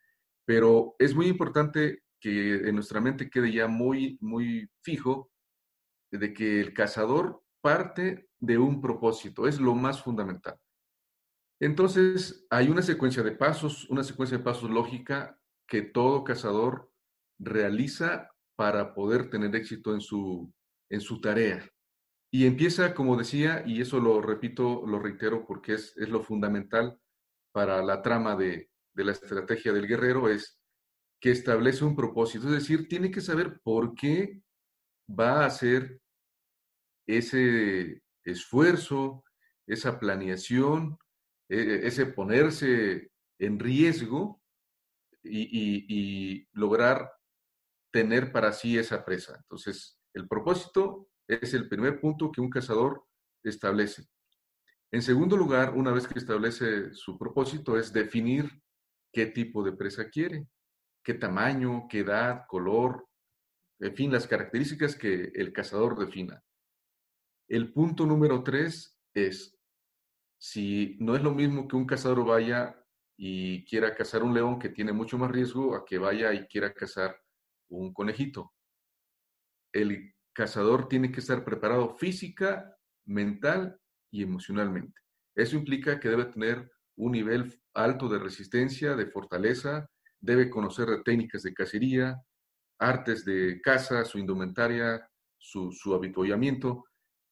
Pero 0.44 0.94
es 0.98 1.14
muy 1.14 1.26
importante 1.26 2.02
que 2.20 2.68
en 2.68 2.74
nuestra 2.74 3.00
mente 3.00 3.30
quede 3.30 3.52
ya 3.52 3.66
muy, 3.66 4.18
muy 4.20 4.68
fijo 4.82 5.30
de 6.10 6.32
que 6.32 6.60
el 6.60 6.74
cazador 6.74 7.42
parte 7.60 8.28
de 8.46 8.58
un 8.58 8.80
propósito, 8.80 9.46
es 9.46 9.60
lo 9.60 9.74
más 9.74 10.02
fundamental. 10.02 10.58
Entonces, 11.60 12.46
hay 12.50 12.68
una 12.68 12.82
secuencia 12.82 13.22
de 13.22 13.32
pasos, 13.32 13.88
una 13.88 14.02
secuencia 14.02 14.38
de 14.38 14.44
pasos 14.44 14.70
lógica 14.70 15.38
que 15.66 15.82
todo 15.82 16.24
cazador 16.24 16.90
realiza 17.38 18.30
para 18.56 18.94
poder 18.94 19.30
tener 19.30 19.54
éxito 19.56 19.94
en 19.94 20.00
su, 20.00 20.52
en 20.90 21.00
su 21.00 21.20
tarea. 21.20 21.68
Y 22.32 22.46
empieza, 22.46 22.94
como 22.94 23.16
decía, 23.16 23.62
y 23.66 23.80
eso 23.80 24.00
lo 24.00 24.20
repito, 24.20 24.84
lo 24.86 24.98
reitero 24.98 25.46
porque 25.46 25.74
es, 25.74 25.96
es 25.96 26.08
lo 26.08 26.22
fundamental 26.22 26.98
para 27.52 27.82
la 27.82 28.02
trama 28.02 28.36
de, 28.36 28.70
de 28.94 29.04
la 29.04 29.12
estrategia 29.12 29.72
del 29.72 29.86
guerrero, 29.86 30.28
es 30.28 30.58
que 31.20 31.30
establece 31.30 31.84
un 31.84 31.96
propósito, 31.96 32.46
es 32.48 32.52
decir, 32.52 32.88
tiene 32.88 33.10
que 33.10 33.20
saber 33.20 33.60
por 33.62 33.94
qué 33.94 34.42
va 35.08 35.42
a 35.42 35.46
hacer 35.46 36.00
ese 37.06 38.03
esfuerzo, 38.24 39.24
esa 39.66 39.98
planeación, 39.98 40.98
e, 41.48 41.58
e, 41.58 41.86
ese 41.86 42.06
ponerse 42.06 43.10
en 43.38 43.58
riesgo 43.58 44.42
y, 45.22 46.46
lograr 46.52 47.10
tener 47.92 48.32
para 48.32 48.52
sí 48.52 48.76
esa 48.76 49.04
presa. 49.04 49.36
Entonces, 49.36 49.98
el 50.14 50.28
propósito 50.28 51.08
es 51.28 51.54
el 51.54 51.68
primer 51.68 52.00
punto 52.00 52.30
que 52.30 52.40
un 52.40 52.50
cazador 52.50 53.04
establece. 53.42 54.04
En 54.92 55.02
segundo 55.02 55.36
lugar, 55.36 55.74
una 55.74 55.92
vez 55.92 56.06
que 56.06 56.18
establece 56.18 56.92
su 56.92 57.18
propósito, 57.18 57.78
es 57.78 57.92
definir 57.92 58.50
qué 59.12 59.26
tipo 59.26 59.62
de 59.64 59.72
presa 59.72 60.08
quiere 60.10 60.46
qué 61.04 61.14
tamaño, 61.14 61.86
qué 61.88 62.00
edad, 62.00 62.46
color, 62.48 63.06
en 63.78 63.94
fin, 63.94 64.10
las 64.10 64.26
características 64.26 64.96
que 64.96 65.30
el 65.34 65.52
cazador 65.52 65.98
defina. 65.98 66.42
El 67.48 67.72
punto 67.72 68.06
número 68.06 68.42
tres 68.42 68.98
es, 69.12 69.58
si 70.38 70.96
no 71.00 71.14
es 71.14 71.22
lo 71.22 71.34
mismo 71.34 71.68
que 71.68 71.76
un 71.76 71.86
cazador 71.86 72.24
vaya 72.24 72.82
y 73.16 73.64
quiera 73.66 73.94
cazar 73.94 74.22
un 74.22 74.34
león 74.34 74.58
que 74.58 74.70
tiene 74.70 74.92
mucho 74.92 75.18
más 75.18 75.30
riesgo 75.30 75.74
a 75.74 75.84
que 75.84 75.98
vaya 75.98 76.32
y 76.32 76.46
quiera 76.46 76.72
cazar 76.72 77.20
un 77.68 77.92
conejito. 77.92 78.52
El 79.72 80.14
cazador 80.32 80.88
tiene 80.88 81.12
que 81.12 81.20
estar 81.20 81.44
preparado 81.44 81.96
física, 81.96 82.76
mental 83.04 83.78
y 84.10 84.22
emocionalmente. 84.22 85.00
Eso 85.34 85.56
implica 85.56 86.00
que 86.00 86.08
debe 86.08 86.26
tener 86.26 86.70
un 86.96 87.12
nivel 87.12 87.60
alto 87.74 88.08
de 88.08 88.18
resistencia, 88.18 88.94
de 88.96 89.06
fortaleza, 89.06 89.90
debe 90.20 90.48
conocer 90.48 90.88
técnicas 91.04 91.42
de 91.42 91.52
cacería, 91.52 92.22
artes 92.78 93.24
de 93.24 93.60
caza, 93.60 94.04
su 94.04 94.18
indumentaria, 94.18 95.08
su, 95.36 95.72
su 95.72 95.94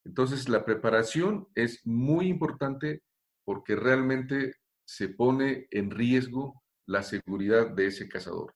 Entonces, 0.04 0.48
la 0.48 0.64
preparación 0.64 1.48
es 1.54 1.86
muy 1.86 2.28
importante 2.28 3.02
porque 3.44 3.76
realmente 3.76 4.56
se 4.84 5.08
pone 5.08 5.66
en 5.70 5.90
riesgo 5.90 6.62
la 6.86 7.02
seguridad 7.02 7.70
de 7.70 7.86
ese 7.86 8.08
cazador. 8.08 8.54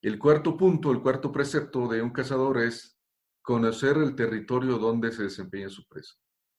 El 0.00 0.18
cuarto 0.18 0.56
punto, 0.56 0.90
el 0.90 1.02
cuarto 1.02 1.32
precepto 1.32 1.88
de 1.88 2.02
un 2.02 2.10
cazador 2.10 2.58
es 2.58 2.96
conocer 3.42 3.96
el 3.96 4.14
territorio 4.14 4.78
donde 4.78 5.10
se 5.10 5.24
desempeña 5.24 5.68
su 5.68 5.86
presa. 5.86 6.14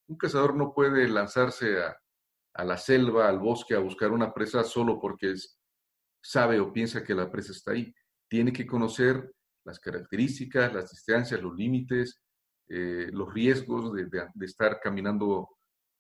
Un 0.08 0.17
cazador 0.17 0.55
no 0.55 0.74
puede 0.74 1.08
lanzarse 1.08 1.81
a, 1.81 1.96
la 2.65 2.77
selva, 2.77 3.29
al 3.29 3.39
bosque, 3.39 3.75
a 3.75 3.79
buscar 3.79 4.12
una 4.12 4.34
presa 4.34 4.63
solo 4.63 5.00
porque 5.00 5.34
sabe 6.22 6.60
o 6.60 6.74
piensa 6.74 7.03
que 7.03 7.15
la 7.15 7.31
presa 7.31 7.53
está 7.53 7.72
ahí. 7.72 7.93
Tiene 8.27 8.51
que 8.51 8.65
conocer 8.65 9.31
las 9.63 9.79
características, 9.79 10.74
las 10.74 10.89
distancias, 10.89 11.41
los 11.41 11.55
límites, 11.55 12.19
eh, 12.69 13.09
los 13.11 13.33
riesgos 13.33 13.93
de, 13.93 14.07
estar 14.41 14.79
caminando 14.79 15.49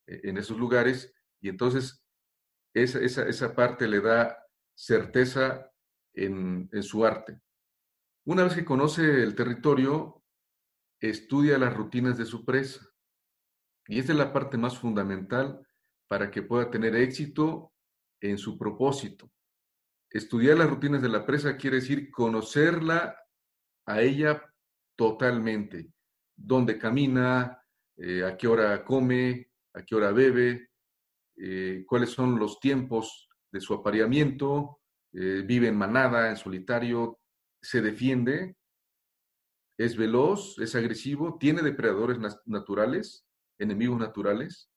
eh, 0.07 0.21
en 0.23 0.37
esos 0.37 0.57
lugares 0.57 1.13
y 1.41 1.49
entonces 1.49 2.03
esa, 2.73 2.99
esa, 2.99 3.55
parte 3.55 3.87
le 3.87 3.99
da 4.01 4.37
certeza 4.75 5.71
en, 6.13 6.69
en 6.71 6.83
su 6.83 7.03
arte. 7.05 7.41
Una 8.25 8.43
vez 8.43 8.53
que 8.53 8.65
conoce 8.65 9.23
el 9.23 9.33
territorio, 9.33 10.23
estudia 10.99 11.57
las 11.57 11.73
rutinas 11.73 12.17
de 12.17 12.25
su 12.25 12.45
presa. 12.45 12.87
Y 13.87 13.99
esta 13.99 14.11
es 14.11 14.17
la 14.19 14.31
parte 14.31 14.57
más 14.57 14.77
fundamental 14.77 15.65
para 16.07 16.29
que 16.29 16.43
pueda 16.43 16.69
tener 16.69 16.95
éxito 16.95 17.73
en 18.21 18.37
su 18.37 18.57
propósito. 18.57 19.31
Estudiar 20.11 20.57
las 20.57 20.69
rutinas 20.69 21.01
de 21.01 21.09
la 21.09 21.25
presa 21.25 21.57
quiere 21.57 21.77
decir 21.77 22.11
conocerla 22.11 23.15
a 23.85 24.01
ella 24.01 24.43
totalmente. 24.95 25.91
Dónde 26.41 26.77
camina, 26.77 27.61
eh, 27.97 28.23
a 28.23 28.37
qué 28.37 28.47
hora 28.47 28.83
come, 28.85 29.51
a 29.73 29.83
qué 29.83 29.95
hora 29.95 30.11
bebe, 30.11 30.69
eh, 31.35 31.83
cuáles 31.85 32.11
son 32.11 32.39
los 32.39 32.59
tiempos 32.59 33.29
de 33.51 33.59
su 33.59 33.73
apareamiento, 33.73 34.79
eh, 35.11 35.43
vive 35.45 35.67
en 35.67 35.77
manada, 35.77 36.29
en 36.29 36.37
solitario, 36.37 37.19
se 37.61 37.81
defiende, 37.81 38.55
es 39.77 39.97
veloz, 39.97 40.57
es 40.59 40.75
agresivo, 40.75 41.37
tiene 41.37 41.61
depredadores 41.61 42.17
naturales, 42.45 43.25
enemigos 43.57 43.99
naturales. 43.99 44.71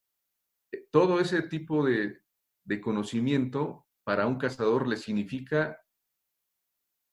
Todo 0.90 1.20
ese 1.20 1.42
tipo 1.42 1.84
de, 1.84 2.22
de 2.64 2.80
conocimiento 2.80 3.86
para 4.04 4.26
un 4.26 4.36
cazador 4.36 4.88
le 4.88 4.96
significa 4.96 5.80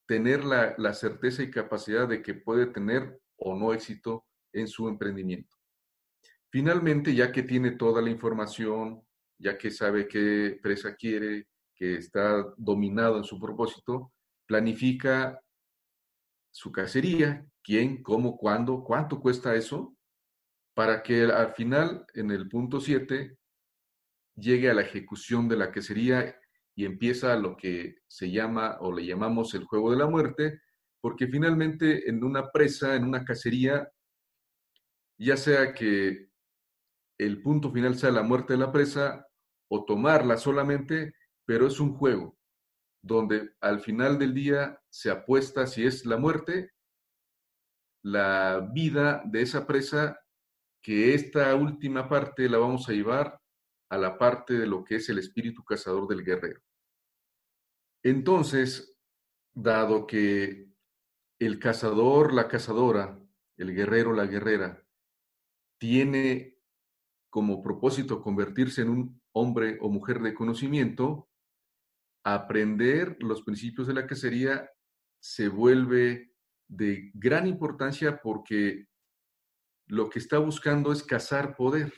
tener 0.08 0.44
la, 0.44 0.74
la, 0.78 0.94
certeza 0.94 1.44
y 1.44 1.52
capacidad 1.52 2.08
de 2.08 2.24
que 2.24 2.34
puede 2.34 2.66
tener 2.66 3.22
o 3.38 3.56
no 3.56 3.74
éxito 3.74 4.26
en 4.54 4.68
su 4.68 4.88
emprendimiento. 4.88 5.56
Finalmente, 6.50 7.14
ya 7.14 7.32
que 7.32 7.44
tiene 7.44 7.72
toda 7.72 8.02
la 8.02 8.10
información, 8.10 9.02
ya 9.38 9.58
que 9.58 9.72
sabe 9.72 10.08
qué 10.08 10.60
presa 10.62 10.96
quiere, 10.96 11.48
que 11.76 11.96
está 11.96 12.46
dominado 12.58 13.18
en 13.18 13.24
su 13.24 13.40
propósito, 13.40 14.12
planifica 14.48 15.40
su 16.52 16.72
cacería, 16.72 17.46
quién, 17.64 18.02
cómo, 18.02 18.36
cuándo, 18.36 18.84
cuánto 18.84 19.20
cuesta 19.22 19.56
eso, 19.56 19.96
para 20.74 21.04
que 21.04 21.24
al 21.24 21.54
final, 21.54 22.06
en 22.14 22.32
el 22.32 22.50
punto 22.50 22.80
7, 22.80 23.38
llegue 24.36 24.70
a 24.70 24.74
la 24.74 24.82
ejecución 24.82 25.48
de 25.48 25.58
la 25.58 25.72
cacería 25.72 26.36
y 26.76 26.86
empieza 26.86 27.36
lo 27.36 27.56
que 27.58 27.98
se 28.08 28.32
llama 28.32 28.78
o 28.80 28.92
le 28.92 29.06
llamamos 29.06 29.54
el 29.54 29.66
juego 29.66 29.92
de 29.92 29.98
la 29.98 30.08
muerte, 30.08 30.62
porque 31.02 31.28
finalmente 31.28 32.10
en 32.10 32.24
una 32.24 32.52
presa, 32.52 32.96
en 32.96 33.04
una 33.04 33.24
cacería, 33.24 33.90
ya 35.20 35.38
sea 35.38 35.74
que 35.74 36.30
el 37.20 37.42
punto 37.42 37.72
final 37.72 37.96
sea 37.96 38.12
la 38.12 38.24
muerte 38.24 38.54
de 38.54 38.60
la 38.60 38.72
presa 38.72 39.28
o 39.70 39.84
tomarla 39.84 40.38
solamente, 40.38 41.14
pero 41.46 41.68
es 41.68 41.80
un 41.80 41.96
juego 41.96 42.38
donde 43.02 43.54
al 43.62 43.82
final 43.82 44.18
del 44.18 44.34
día 44.34 44.82
se 44.90 45.12
apuesta 45.12 45.68
si 45.68 45.86
es 45.86 46.06
la 46.06 46.18
muerte, 46.18 46.72
la 48.04 48.70
vida 48.74 49.22
de 49.26 49.42
esa 49.42 49.68
presa, 49.68 50.20
que 50.82 51.14
esta 51.14 51.54
última 51.56 52.08
parte 52.08 52.50
la 52.50 52.58
vamos 52.58 52.88
a 52.88 52.94
llevar 52.94 53.40
a 53.90 53.98
la 53.98 54.18
parte 54.18 54.54
de 54.54 54.68
lo 54.68 54.84
que 54.84 54.96
es 54.96 55.10
el 55.10 55.20
espíritu 55.20 55.64
cazador 55.64 56.08
del 56.08 56.24
guerrero. 56.24 56.62
Entonces, 58.04 58.98
dado 59.54 60.08
que 60.08 60.70
el 61.40 61.60
cazador, 61.60 62.34
la 62.34 62.48
cazadora, 62.48 63.20
el 63.58 63.74
guerrero, 63.74 64.14
la 64.14 64.26
guerrera, 64.26 64.86
tiene 65.80 66.58
como 67.30 67.62
propósito 67.62 68.22
convertirse 68.22 68.82
en 68.82 68.90
un 68.90 69.22
hombre 69.34 69.78
o 69.82 69.90
mujer 69.90 70.20
de 70.22 70.34
conocimiento, 70.34 71.30
aprender 72.24 73.18
los 73.20 73.42
principios 73.42 73.88
de 73.88 73.94
la 73.94 74.06
cacería 74.06 74.70
se 75.22 75.48
vuelve 75.48 76.34
de 76.68 77.12
gran 77.14 77.48
importancia 77.48 78.22
porque 78.22 78.88
lo 79.88 80.10
que 80.10 80.20
está 80.20 80.38
buscando 80.38 80.92
es 80.92 81.04
cazar 81.04 81.56
poder 81.56 81.92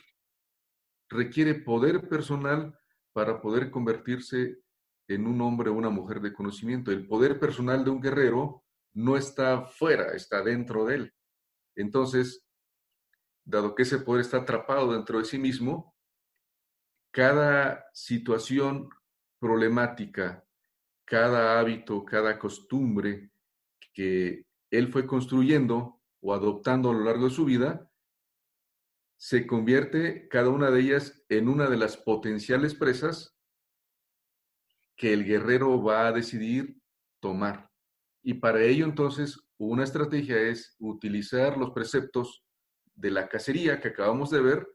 requiere 1.11 1.55
poder 1.55 2.07
personal 2.07 2.73
para 3.13 3.41
poder 3.41 3.69
convertirse 3.69 4.59
en 5.07 5.27
un 5.27 5.41
hombre 5.41 5.69
o 5.69 5.73
una 5.73 5.89
mujer 5.89 6.21
de 6.21 6.33
conocimiento. 6.33 6.91
El 6.91 7.05
poder 7.05 7.37
personal 7.37 7.83
de 7.83 7.91
un 7.91 8.01
guerrero 8.01 8.63
no 8.93 9.17
está 9.17 9.65
fuera, 9.65 10.13
está 10.13 10.41
dentro 10.41 10.85
de 10.85 10.95
él. 10.95 11.13
Entonces, 11.75 12.45
dado 13.51 13.75
que 13.75 13.83
ese 13.83 13.99
poder 13.99 14.21
está 14.21 14.37
atrapado 14.37 14.93
dentro 14.93 15.19
de 15.19 15.25
sí 15.25 15.37
mismo, 15.37 15.95
cada 17.13 17.85
situación 17.93 18.89
problemática, 19.39 20.43
cada 21.05 21.59
hábito, 21.59 22.05
cada 22.05 22.39
costumbre 22.39 23.31
que 23.93 24.45
él 24.71 24.91
fue 24.91 25.05
construyendo 25.05 26.01
o 26.21 26.33
adoptando 26.33 26.89
a 26.89 26.93
lo 26.93 27.03
largo 27.03 27.25
de 27.25 27.35
su 27.35 27.45
vida, 27.45 27.91
se 29.17 29.45
convierte 29.45 30.27
cada 30.29 30.49
una 30.49 30.71
de 30.71 30.79
ellas 30.79 31.23
en 31.29 31.49
una 31.49 31.69
de 31.69 31.77
las 31.77 31.97
potenciales 31.97 32.73
presas 32.73 33.35
que 34.95 35.13
el 35.13 35.25
guerrero 35.25 35.83
va 35.83 36.07
a 36.07 36.11
decidir 36.11 36.79
tomar. 37.19 37.69
Y 38.23 38.35
para 38.35 38.61
ello 38.61 38.85
entonces 38.85 39.39
una 39.57 39.83
estrategia 39.83 40.39
es 40.39 40.75
utilizar 40.79 41.57
los 41.57 41.71
preceptos 41.71 42.43
de 43.01 43.09
la 43.09 43.27
cacería 43.27 43.81
que 43.81 43.87
acabamos 43.87 44.29
de 44.29 44.41
ver 44.41 44.67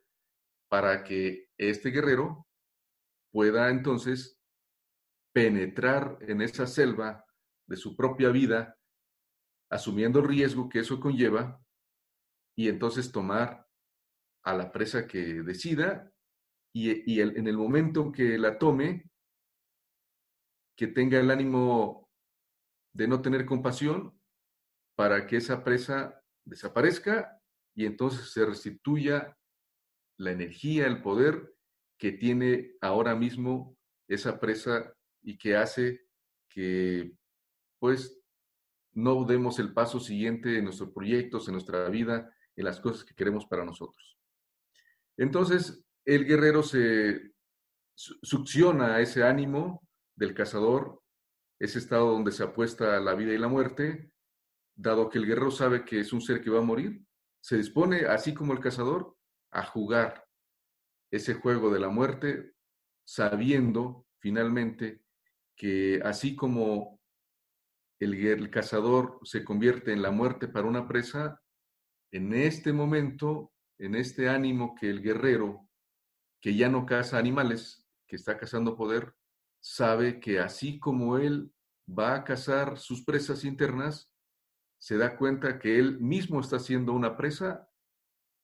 para 0.69 1.05
que 1.05 1.49
este 1.57 1.91
guerrero 1.91 2.45
pueda 3.33 3.71
entonces 3.71 4.37
penetrar 5.33 6.19
en 6.23 6.43
esa 6.43 6.67
selva 6.67 7.25
de 7.69 7.77
su 7.77 7.95
propia 7.95 8.31
vida, 8.31 8.77
asumiendo 9.71 10.19
el 10.19 10.29
riesgo 10.29 10.69
que 10.69 10.81
eso 10.81 10.99
conlleva, 10.99 11.63
y 12.59 12.69
entonces 12.69 13.13
tomar 13.13 13.69
a 14.45 14.55
la 14.55 14.73
presa 14.73 15.07
que 15.07 15.43
decida 15.43 16.11
y, 16.75 17.21
en 17.21 17.47
el 17.47 17.57
momento 17.57 18.11
que 18.11 18.39
la 18.39 18.59
tome, 18.59 19.09
que 20.77 20.89
tenga 20.89 21.21
el 21.21 21.31
ánimo 21.31 22.11
de 22.93 23.09
no 23.09 23.23
tener 23.23 23.47
compasión 23.47 24.19
para 24.97 25.27
que 25.27 25.37
esa 25.37 25.63
presa 25.63 26.23
desaparezca 26.45 27.36
y 27.77 27.85
entonces 27.85 28.33
se 28.33 28.45
restituya 28.45 29.37
la 30.19 30.33
energía, 30.33 30.87
el 30.87 31.03
poder 31.03 31.55
que 31.99 32.13
tiene 32.13 32.73
ahora 32.81 33.15
mismo 33.15 33.77
esa 34.09 34.41
presa 34.41 34.95
y 35.23 35.37
que 35.37 35.57
hace 35.57 36.07
que 36.49 37.13
pues 37.79 38.19
no 38.95 39.25
demos 39.25 39.59
el 39.59 39.75
paso 39.75 40.01
siguiente 40.01 40.57
en 40.57 40.65
nuestros 40.65 40.91
proyectos, 40.91 41.47
en 41.47 41.53
nuestra 41.53 41.89
vida, 41.91 42.35
en 42.57 42.65
las 42.65 42.81
cosas 42.81 43.05
que 43.05 43.15
queremos 43.15 43.45
para 43.45 43.65
nosotros. 43.65 44.19
Entonces, 45.19 45.85
el 46.07 46.25
guerrero 46.25 46.63
se 46.63 47.33
succiona 47.95 49.01
ese 49.01 49.23
ánimo 49.23 49.87
del 50.15 50.33
cazador, 50.33 51.03
ese 51.59 51.79
estado 51.79 52.11
donde 52.11 52.33
se 52.33 52.43
apuesta 52.43 52.99
la 53.01 53.15
vida 53.15 53.35
y 53.35 53.39
la 53.39 53.49
muerte, 53.49 54.11
dado 54.75 55.11
que 55.11 55.19
el 55.19 55.27
guerrero 55.27 55.51
sabe 55.51 55.85
que 55.85 56.01
es 56.01 56.13
un 56.15 56.23
ser 56.23 56.41
que 56.41 56.51
va 56.51 56.61
a 56.61 56.63
morir, 56.63 57.03
se 57.47 57.57
dispone, 57.57 58.07
así 58.07 58.35
como 58.35 58.55
el 58.55 58.59
cazador, 58.59 59.17
a 59.53 59.63
jugar 59.65 60.27
ese 61.13 61.35
juego 61.35 61.71
de 61.71 61.79
la 61.79 61.89
muerte, 61.89 62.55
sabiendo 63.07 64.05
finalmente 64.19 65.05
que 65.55 66.01
así 66.05 66.35
como 66.35 67.01
el, 68.01 68.15
el, 68.27 68.51
cazador 68.51 69.21
se 69.23 69.45
convierte 69.45 69.93
en 69.93 70.03
la 70.03 70.11
muerte 70.11 70.49
para 70.49 70.67
una 70.67 70.89
presa, 70.89 71.41
en 72.11 72.35
este 72.35 72.73
momento 72.73 73.53
en 73.79 73.95
este 73.95 74.29
ánimo 74.29 74.75
que 74.75 74.91
el 74.91 75.01
guerrero, 75.01 75.69
que 76.41 76.57
ya 76.57 76.69
no 76.69 76.85
caza 76.85 77.17
animales, 77.17 77.87
que 78.09 78.17
está 78.17 78.37
cazando 78.37 78.77
poder, 78.77 79.15
sabe 79.61 80.19
que 80.19 80.41
así 80.41 80.81
como 80.81 81.17
él 81.17 81.55
va 81.89 82.17
a 82.17 82.25
cazar 82.25 82.77
sus 82.77 83.05
presas 83.05 83.45
internas, 83.45 84.13
se 84.79 84.97
da 84.97 85.17
cuenta 85.17 85.59
que 85.59 85.79
él 85.79 85.99
mismo 86.01 86.41
está 86.41 86.59
siendo 86.59 86.93
una 86.93 87.17
presa 87.17 87.69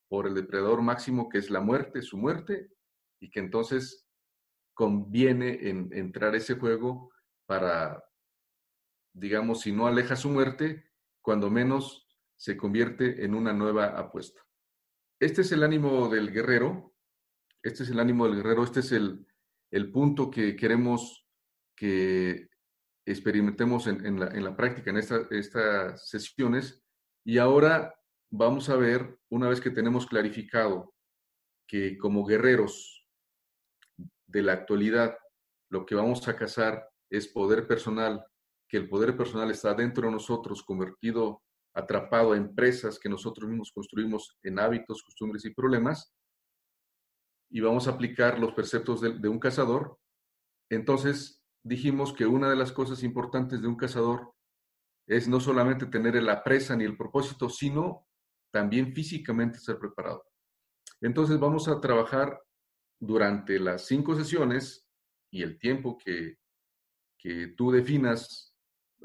por 0.09 0.27
el 0.27 0.35
depredador 0.35 0.83
máximo 0.83 1.29
que 1.29 1.39
es 1.39 1.51
la 1.51 1.61
muerte, 1.61 2.03
su 2.03 2.17
muerte, 2.19 2.71
y 3.21 3.31
que 3.31 3.41
entonces 3.41 4.07
conviene 4.75 5.69
en 5.69 5.93
entrar 5.93 6.35
a 6.35 6.39
ese 6.39 6.55
juego 6.55 7.13
para, 7.47 8.03
digamos, 9.13 9.61
si 9.61 9.73
no 9.73 9.87
aleja 9.87 10.17
su 10.17 10.29
muerte, 10.29 10.91
cuando 11.23 11.51
menos 11.51 12.09
se 12.37 12.57
convierte 12.57 13.25
en 13.25 13.35
una 13.35 13.53
nueva 13.53 13.99
apuesta. 13.99 14.43
Este 15.21 15.43
es 15.43 15.53
el 15.53 15.63
ánimo 15.63 16.09
del 16.09 16.33
guerrero, 16.33 16.97
este 17.63 17.85
es 17.85 17.91
el 17.91 18.01
ánimo 18.01 18.27
del 18.27 18.37
guerrero, 18.37 18.65
este 18.65 18.81
es 18.81 18.91
el, 18.91 19.25
punto 19.93 20.31
que 20.31 20.57
queremos 20.57 21.25
que 21.77 22.49
experimentemos 23.05 23.87
en, 23.87 24.21
la, 24.21 24.57
práctica, 24.57 24.91
en 24.91 24.99
estas 24.99 26.09
sesiones. 26.09 26.83
Y 27.25 27.39
ahora 27.39 27.95
vamos 28.31 28.69
a 28.69 28.77
ver, 28.77 29.19
una 29.31 29.49
vez 29.49 29.61
que 29.61 29.71
tenemos 29.71 30.07
clarificado 30.07 30.95
que 31.67 31.99
como 31.99 32.25
guerreros 32.25 33.07
de 34.27 34.43
la 34.43 34.53
actualidad, 34.53 35.17
lo 35.71 35.85
que 35.85 35.95
vamos 35.95 36.27
a 36.29 36.37
cazar 36.37 36.89
es 37.11 37.29
poder 37.29 37.67
personal, 37.67 38.25
que 38.69 38.79
el 38.79 38.89
poder 38.89 39.17
personal 39.17 39.51
está 39.51 39.75
dentro 39.75 40.07
de 40.07 40.13
nosotros, 40.13 40.63
convertido 40.63 41.43
atrapado 41.75 42.33
a 42.33 42.37
empresas 42.37 42.99
que 42.99 43.09
nosotros 43.09 43.49
mismos 43.49 43.73
construimos 43.73 44.39
en 44.43 44.59
hábitos, 44.59 45.03
costumbres 45.03 45.45
y 45.45 45.55
problemas, 45.55 46.15
y 47.51 47.61
vamos 47.61 47.87
a 47.87 47.93
aplicar 47.93 48.39
los 48.39 48.53
preceptos 48.53 49.01
de, 49.01 49.19
de 49.19 49.29
un 49.29 49.39
cazador, 49.39 49.99
entonces 50.71 51.42
dijimos 51.65 52.13
que 52.13 52.27
una 52.27 52.51
de 52.51 52.57
las 52.57 52.73
cosas 52.73 53.03
importantes 53.03 53.63
de 53.63 53.69
un 53.69 53.77
cazador 53.77 54.35
es 55.07 55.29
no 55.29 55.41
solamente 55.41 55.87
tener 55.87 56.21
la 56.23 56.43
presa 56.43 56.77
ni 56.77 56.85
el 56.85 56.97
propósito, 56.97 57.49
sino 57.49 58.07
también 58.53 58.93
físicamente 58.95 59.59
estar 59.59 59.79
preparado. 59.79 60.25
Entonces 61.01 61.39
vamos 61.39 61.69
a 61.69 61.81
trabajar 61.81 62.41
durante 63.01 63.59
las 63.59 63.87
cinco 63.87 64.15
sesiones 64.15 64.87
y 65.31 65.43
el 65.43 65.59
tiempo 65.59 65.99
que, 65.99 66.39
que 67.19 67.49
tú 67.57 67.73
definas 67.73 68.55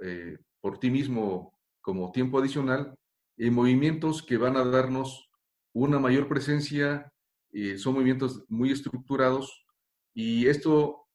eh, 0.04 0.38
por 0.62 0.80
ti 0.80 0.92
mismo 0.92 1.58
como 1.82 2.12
tiempo 2.12 2.40
adicional, 2.40 2.94
en 3.38 3.54
movimientos 3.54 4.22
que 4.22 4.38
van 4.38 4.58
a 4.58 4.66
darnos 4.66 5.30
una 5.74 6.00
mayor 6.00 6.28
presencia, 6.28 7.12
eh, 7.54 7.78
son 7.78 7.94
movimientos 7.94 8.44
muy 8.50 8.72
estructurados 8.72 9.66
y 10.14 10.48
esto, 10.48 11.07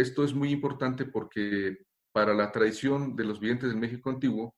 esto 0.00 0.24
es 0.24 0.34
muy 0.34 0.50
importante 0.50 1.04
porque 1.04 1.78
para 2.12 2.34
la 2.34 2.50
tradición 2.50 3.16
de 3.16 3.24
los 3.24 3.40
videntes 3.40 3.68
del 3.70 3.78
México 3.78 4.10
antiguo, 4.10 4.54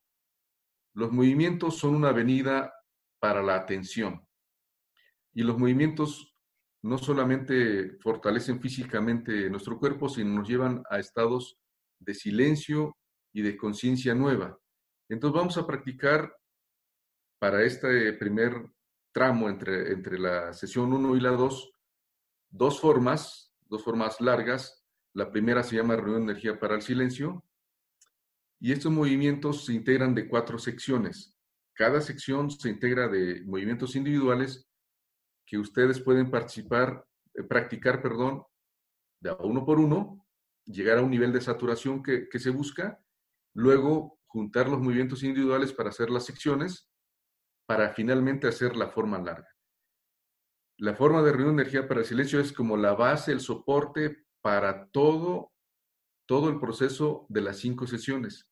los 0.94 1.12
movimientos 1.12 1.78
son 1.78 1.94
una 1.94 2.08
avenida 2.08 2.72
para 3.20 3.42
la 3.42 3.56
atención. 3.56 4.26
Y 5.32 5.42
los 5.42 5.58
movimientos 5.58 6.34
no 6.82 6.98
solamente 6.98 7.98
fortalecen 8.00 8.60
físicamente 8.60 9.50
nuestro 9.50 9.78
cuerpo, 9.78 10.08
sino 10.08 10.34
nos 10.34 10.48
llevan 10.48 10.82
a 10.90 10.98
estados 10.98 11.58
de 11.98 12.14
silencio 12.14 12.96
y 13.32 13.42
de 13.42 13.56
conciencia 13.56 14.14
nueva. 14.14 14.58
Entonces 15.08 15.38
vamos 15.38 15.58
a 15.58 15.66
practicar 15.66 16.34
para 17.38 17.62
este 17.62 18.12
primer 18.14 18.70
tramo 19.12 19.48
entre, 19.48 19.92
entre 19.92 20.18
la 20.18 20.52
sesión 20.52 20.92
1 20.92 21.16
y 21.16 21.20
la 21.20 21.30
2, 21.30 21.72
dos 22.50 22.80
formas, 22.80 23.52
dos 23.66 23.82
formas 23.82 24.20
largas. 24.20 24.79
La 25.14 25.30
primera 25.30 25.62
se 25.62 25.76
llama 25.76 25.96
reunión 25.96 26.26
de 26.26 26.32
energía 26.32 26.58
para 26.58 26.76
el 26.76 26.82
silencio 26.82 27.44
y 28.60 28.72
estos 28.72 28.92
movimientos 28.92 29.64
se 29.64 29.72
integran 29.72 30.14
de 30.14 30.28
cuatro 30.28 30.58
secciones. 30.58 31.34
Cada 31.74 32.00
sección 32.00 32.50
se 32.50 32.68
integra 32.68 33.08
de 33.08 33.42
movimientos 33.44 33.96
individuales 33.96 34.68
que 35.46 35.58
ustedes 35.58 36.00
pueden 36.00 36.30
participar, 36.30 37.04
eh, 37.34 37.42
practicar, 37.42 38.02
perdón, 38.02 38.44
de 39.20 39.32
uno 39.40 39.64
por 39.64 39.80
uno, 39.80 40.24
llegar 40.64 40.98
a 40.98 41.02
un 41.02 41.10
nivel 41.10 41.32
de 41.32 41.40
saturación 41.40 42.02
que, 42.02 42.28
que 42.28 42.38
se 42.38 42.50
busca, 42.50 43.02
luego 43.54 44.20
juntar 44.26 44.68
los 44.68 44.78
movimientos 44.80 45.24
individuales 45.24 45.72
para 45.72 45.88
hacer 45.88 46.10
las 46.10 46.24
secciones, 46.24 46.88
para 47.66 47.90
finalmente 47.94 48.46
hacer 48.46 48.76
la 48.76 48.90
forma 48.90 49.18
larga. 49.18 49.48
La 50.78 50.94
forma 50.94 51.22
de 51.22 51.32
reunión 51.32 51.56
de 51.56 51.62
energía 51.62 51.88
para 51.88 52.00
el 52.00 52.06
silencio 52.06 52.40
es 52.40 52.52
como 52.52 52.76
la 52.76 52.94
base, 52.94 53.32
el 53.32 53.40
soporte 53.40 54.24
para 54.42 54.86
todo, 54.88 55.52
todo 56.26 56.48
el 56.48 56.58
proceso 56.58 57.26
de 57.28 57.40
las 57.42 57.58
cinco 57.58 57.86
sesiones. 57.86 58.48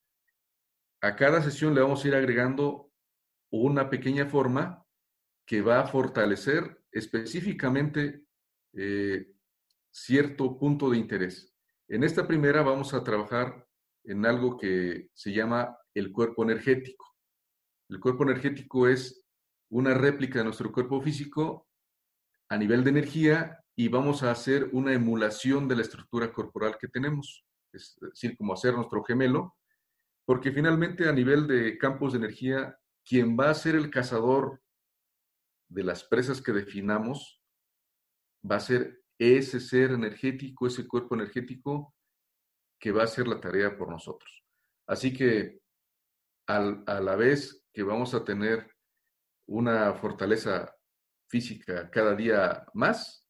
A 1.01 1.17
cada 1.17 1.43
sesión 1.43 1.75
le 1.75 1.81
vamos 1.81 2.05
a 2.05 2.09
ir 2.09 2.15
agregando 2.15 2.91
una 3.51 3.89
pequeña 3.89 4.27
forma 4.27 4.85
que 5.47 5.63
va 5.63 5.81
a 5.81 5.87
fortalecer 5.87 6.83
específicamente 6.93 8.25
eh, 8.75 9.33
cierto 9.91 10.59
punto 10.59 10.91
de 10.91 10.99
interés. 10.99 11.55
En 11.89 12.05
esta 12.05 12.27
primera 12.27 12.63
vamos 12.63 12.93
a 12.93 13.03
trabajar 13.03 13.67
en 14.05 14.27
algo 14.27 14.57
que 14.57 15.11
se 15.15 15.33
llama 15.33 15.79
el 15.95 16.13
cuerpo 16.13 16.43
energético. 16.43 17.17
El 17.89 18.01
cuerpo 18.01 18.25
energético 18.25 18.89
es 18.89 19.25
una 19.71 19.95
réplica 19.95 20.39
de 20.39 20.45
nuestro 20.45 20.71
cuerpo 20.73 21.01
físico 21.01 21.69
a 22.51 22.57
nivel 22.57 22.85
de 22.85 22.91
energía 22.91 23.65
y 23.79 23.87
vamos 23.87 24.25
a 24.25 24.33
hacer 24.33 24.71
una 24.73 24.93
emulación 24.93 25.69
de 25.69 25.77
la 25.77 25.83
estructura 25.83 26.33
corporal 26.33 26.77
que 26.81 26.89
tenemos, 26.89 27.47
es 27.73 27.97
decir, 28.01 28.37
como 28.37 28.53
hacer 28.53 28.75
nuestro 28.75 29.05
gemelo, 29.05 29.55
porque 30.27 30.51
finalmente 30.51 31.09
a 31.09 31.13
nivel 31.13 31.47
de 31.47 31.79
campos 31.79 32.13
de 32.13 32.19
energía 32.19 32.77
quien 33.05 33.39
va 33.39 33.51
a 33.51 33.55
ser 33.55 33.77
el 33.77 33.89
cazador 33.89 34.61
de 35.69 35.85
las 35.85 36.03
presas 36.03 36.43
que 36.43 36.51
definamos 36.51 37.41
va 38.45 38.57
a 38.57 38.61
ser 38.61 39.05
ese 39.17 39.61
ser 39.61 39.93
energético, 39.93 40.67
ese 40.67 40.89
cuerpo 40.89 41.15
energético 41.15 41.95
que 42.81 42.91
va 42.91 43.03
a 43.03 43.05
hacer 43.05 43.29
la 43.29 43.41
tarea 43.41 43.79
por 43.79 43.91
nosotros. 43.91 44.45
Así 44.89 45.15
que 45.15 45.61
a 46.49 47.01
la 47.01 47.15
vez 47.15 47.65
que 47.73 47.85
vamos 47.85 48.13
a 48.15 48.25
tener 48.25 48.75
una 49.47 49.95
fortaleza 49.95 50.75
física 51.29 51.89
cada 51.91 52.17
día 52.17 52.67
más, 52.75 53.28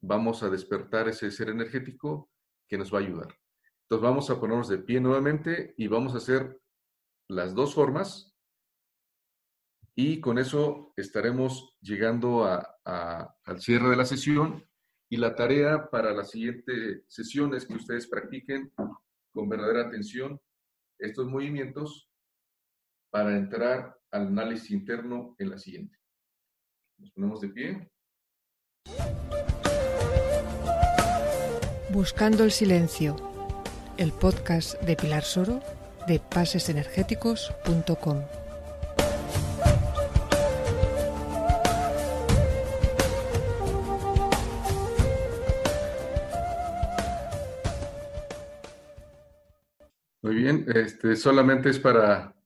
vamos 0.00 0.42
a 0.42 0.50
despertar 0.50 1.08
ese 1.08 1.30
ser 1.30 1.50
energético 1.50 2.30
que 2.68 2.78
nos 2.78 2.92
va 2.92 2.98
a 2.98 3.02
ayudar. 3.02 3.34
Entonces 3.82 4.02
vamos 4.02 4.30
a 4.30 4.38
ponernos 4.38 4.68
de 4.68 4.78
pie 4.78 5.00
nuevamente 5.00 5.74
y 5.76 5.88
vamos 5.88 6.14
a 6.14 6.18
hacer 6.18 6.60
las 7.28 7.54
dos 7.54 7.74
formas 7.74 8.34
y 9.94 10.20
con 10.20 10.38
eso 10.38 10.92
estaremos 10.96 11.76
llegando 11.80 12.44
al 12.44 13.60
cierre 13.60 13.90
de 13.90 13.96
la 13.96 14.04
sesión 14.04 14.64
y 15.10 15.16
la 15.16 15.34
tarea 15.34 15.90
para 15.90 16.12
la 16.12 16.24
siguiente 16.24 17.04
sesión 17.08 17.54
es 17.54 17.66
que 17.66 17.74
ustedes 17.74 18.06
practiquen 18.06 18.72
con 19.32 19.48
verdadera 19.48 19.88
atención 19.88 20.40
estos 20.98 21.26
movimientos 21.26 22.08
para 23.10 23.36
entrar 23.36 23.98
al 24.12 24.28
análisis 24.28 24.70
interno 24.70 25.34
en 25.38 25.50
la 25.50 25.58
siguiente. 25.58 25.98
Nos 26.98 27.10
ponemos 27.10 27.40
de 27.40 27.48
pie. 27.48 27.90
Buscando 31.92 32.44
el 32.44 32.52
silencio, 32.52 33.16
el 33.96 34.12
podcast 34.12 34.80
de 34.82 34.94
Pilar 34.94 35.24
Soro 35.24 35.60
de 36.06 36.20
pasesenergéticos.com. 36.20 38.22
Muy 50.22 50.34
bien, 50.36 50.66
este, 50.72 51.16
solamente 51.16 51.70
es 51.70 51.80
para 51.80 52.36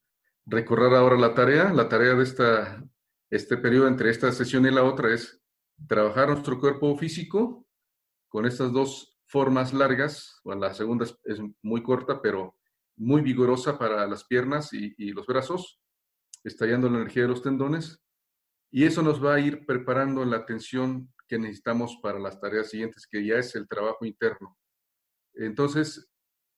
recorrer 0.46 0.94
ahora 0.94 1.18
la 1.18 1.34
tarea. 1.34 1.70
La 1.70 1.90
tarea 1.90 2.14
de 2.14 2.22
esta, 2.22 2.82
este 3.28 3.58
periodo 3.58 3.88
entre 3.88 4.08
esta 4.08 4.32
sesión 4.32 4.64
y 4.64 4.70
la 4.70 4.84
otra 4.84 5.12
es 5.12 5.38
trabajar 5.86 6.30
nuestro 6.30 6.58
cuerpo 6.58 6.96
físico 6.96 7.66
con 8.30 8.46
estas 8.46 8.72
dos 8.72 9.13
formas 9.34 9.74
largas. 9.74 10.40
Bueno, 10.44 10.60
la 10.60 10.74
segunda 10.74 11.04
es, 11.04 11.40
muy 11.60 11.82
corta, 11.82 12.22
pero 12.22 12.54
muy 12.96 13.20
vigorosa 13.20 13.76
para 13.76 14.06
las 14.06 14.22
piernas 14.22 14.72
y, 14.72 14.94
y 14.96 15.10
los 15.10 15.26
brazos, 15.26 15.80
estallando 16.44 16.88
la 16.88 16.98
energía 16.98 17.22
de 17.22 17.30
los 17.30 17.42
tendones. 17.42 18.00
Y 18.70 18.84
eso 18.84 19.02
nos 19.02 19.22
va 19.22 19.34
a 19.34 19.40
ir 19.40 19.66
preparando 19.66 20.24
la 20.24 20.36
atención 20.36 21.12
que 21.26 21.40
necesitamos 21.40 21.98
para 22.00 22.20
las 22.20 22.40
tareas 22.40 22.70
siguientes, 22.70 23.08
que 23.10 23.26
ya 23.26 23.34
es 23.38 23.56
el 23.56 23.66
trabajo 23.66 24.04
interno. 24.04 24.56
Entonces, 25.34 26.08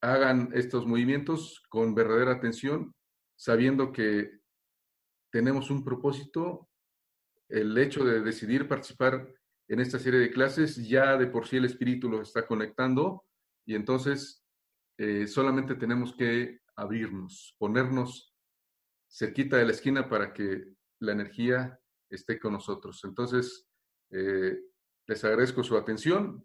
hagan 0.02 0.50
estos 0.52 0.84
movimientos 0.86 1.62
con 1.70 1.94
verdadera 1.94 2.32
atención, 2.32 2.94
sabiendo 3.36 3.90
que 3.90 4.38
tenemos 5.32 5.70
un 5.70 5.82
propósito. 5.82 6.68
El 7.48 7.78
hecho 7.78 8.04
de 8.04 8.20
decidir 8.20 8.68
participar 8.68 9.32
en 9.68 9.80
esta 9.80 9.98
serie 9.98 10.20
de 10.20 10.30
clases, 10.30 10.76
ya 10.88 11.16
de 11.16 11.26
por 11.26 11.46
sí 11.46 11.56
el 11.56 11.64
espíritu 11.64 12.08
lo 12.08 12.22
está 12.22 12.46
conectando 12.46 13.24
y 13.66 13.74
entonces 13.74 14.44
eh, 14.98 15.26
solamente 15.26 15.74
tenemos 15.74 16.14
que 16.14 16.60
abrirnos, 16.76 17.54
ponernos 17.58 18.34
cerquita 19.08 19.56
de 19.56 19.64
la 19.64 19.72
esquina 19.72 20.08
para 20.08 20.32
que 20.32 20.74
la 21.00 21.12
energía 21.12 21.78
esté 22.10 22.38
con 22.38 22.52
nosotros. 22.52 23.02
Entonces, 23.04 23.68
eh, 24.10 24.58
les 25.06 25.24
agradezco 25.24 25.62
su 25.62 25.76
atención 25.76 26.44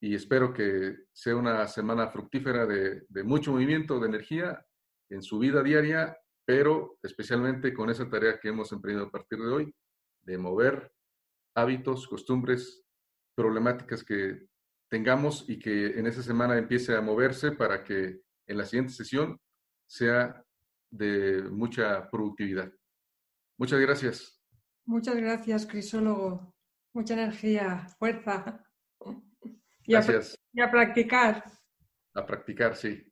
y 0.00 0.14
espero 0.14 0.52
que 0.52 0.96
sea 1.12 1.36
una 1.36 1.66
semana 1.66 2.08
fructífera 2.08 2.66
de, 2.66 3.04
mucho 3.24 3.52
movimiento, 3.52 3.98
de 3.98 4.08
energía 4.08 4.64
en 5.10 5.22
su 5.22 5.38
vida 5.38 5.62
diaria, 5.62 6.16
pero 6.44 6.98
especialmente 7.02 7.74
con 7.74 7.90
esa 7.90 8.08
tarea 8.08 8.38
que 8.38 8.48
hemos 8.48 8.70
emprendido 8.72 9.06
a 9.06 9.10
partir 9.10 9.38
de 9.38 9.48
hoy, 9.48 9.74
de 10.22 10.38
mover 10.38 10.92
hábitos, 11.60 12.06
costumbres, 12.06 12.84
problemáticas 13.34 14.04
que 14.04 14.48
tengamos 14.90 15.44
y 15.48 15.58
que 15.58 15.98
en 15.98 16.06
esa 16.06 16.22
semana 16.22 16.56
empiece 16.56 16.96
a 16.96 17.00
moverse 17.00 17.52
para 17.52 17.84
que 17.84 18.22
en 18.46 18.58
la 18.58 18.64
siguiente 18.64 18.92
sesión 18.92 19.38
sea 19.86 20.44
de 20.90 21.42
mucha 21.50 22.08
productividad. 22.10 22.72
Muchas 23.58 23.80
gracias. 23.80 24.42
Muchas 24.86 25.16
gracias, 25.16 25.66
crisólogo. 25.66 26.54
Mucha 26.94 27.14
energía, 27.14 27.86
fuerza. 27.98 28.64
Gracias. 29.86 30.38
Y 30.52 30.60
a, 30.60 30.70
practicar. 30.70 31.44
A 32.14 32.26
practicar, 32.26 32.76
sí. 32.76 33.07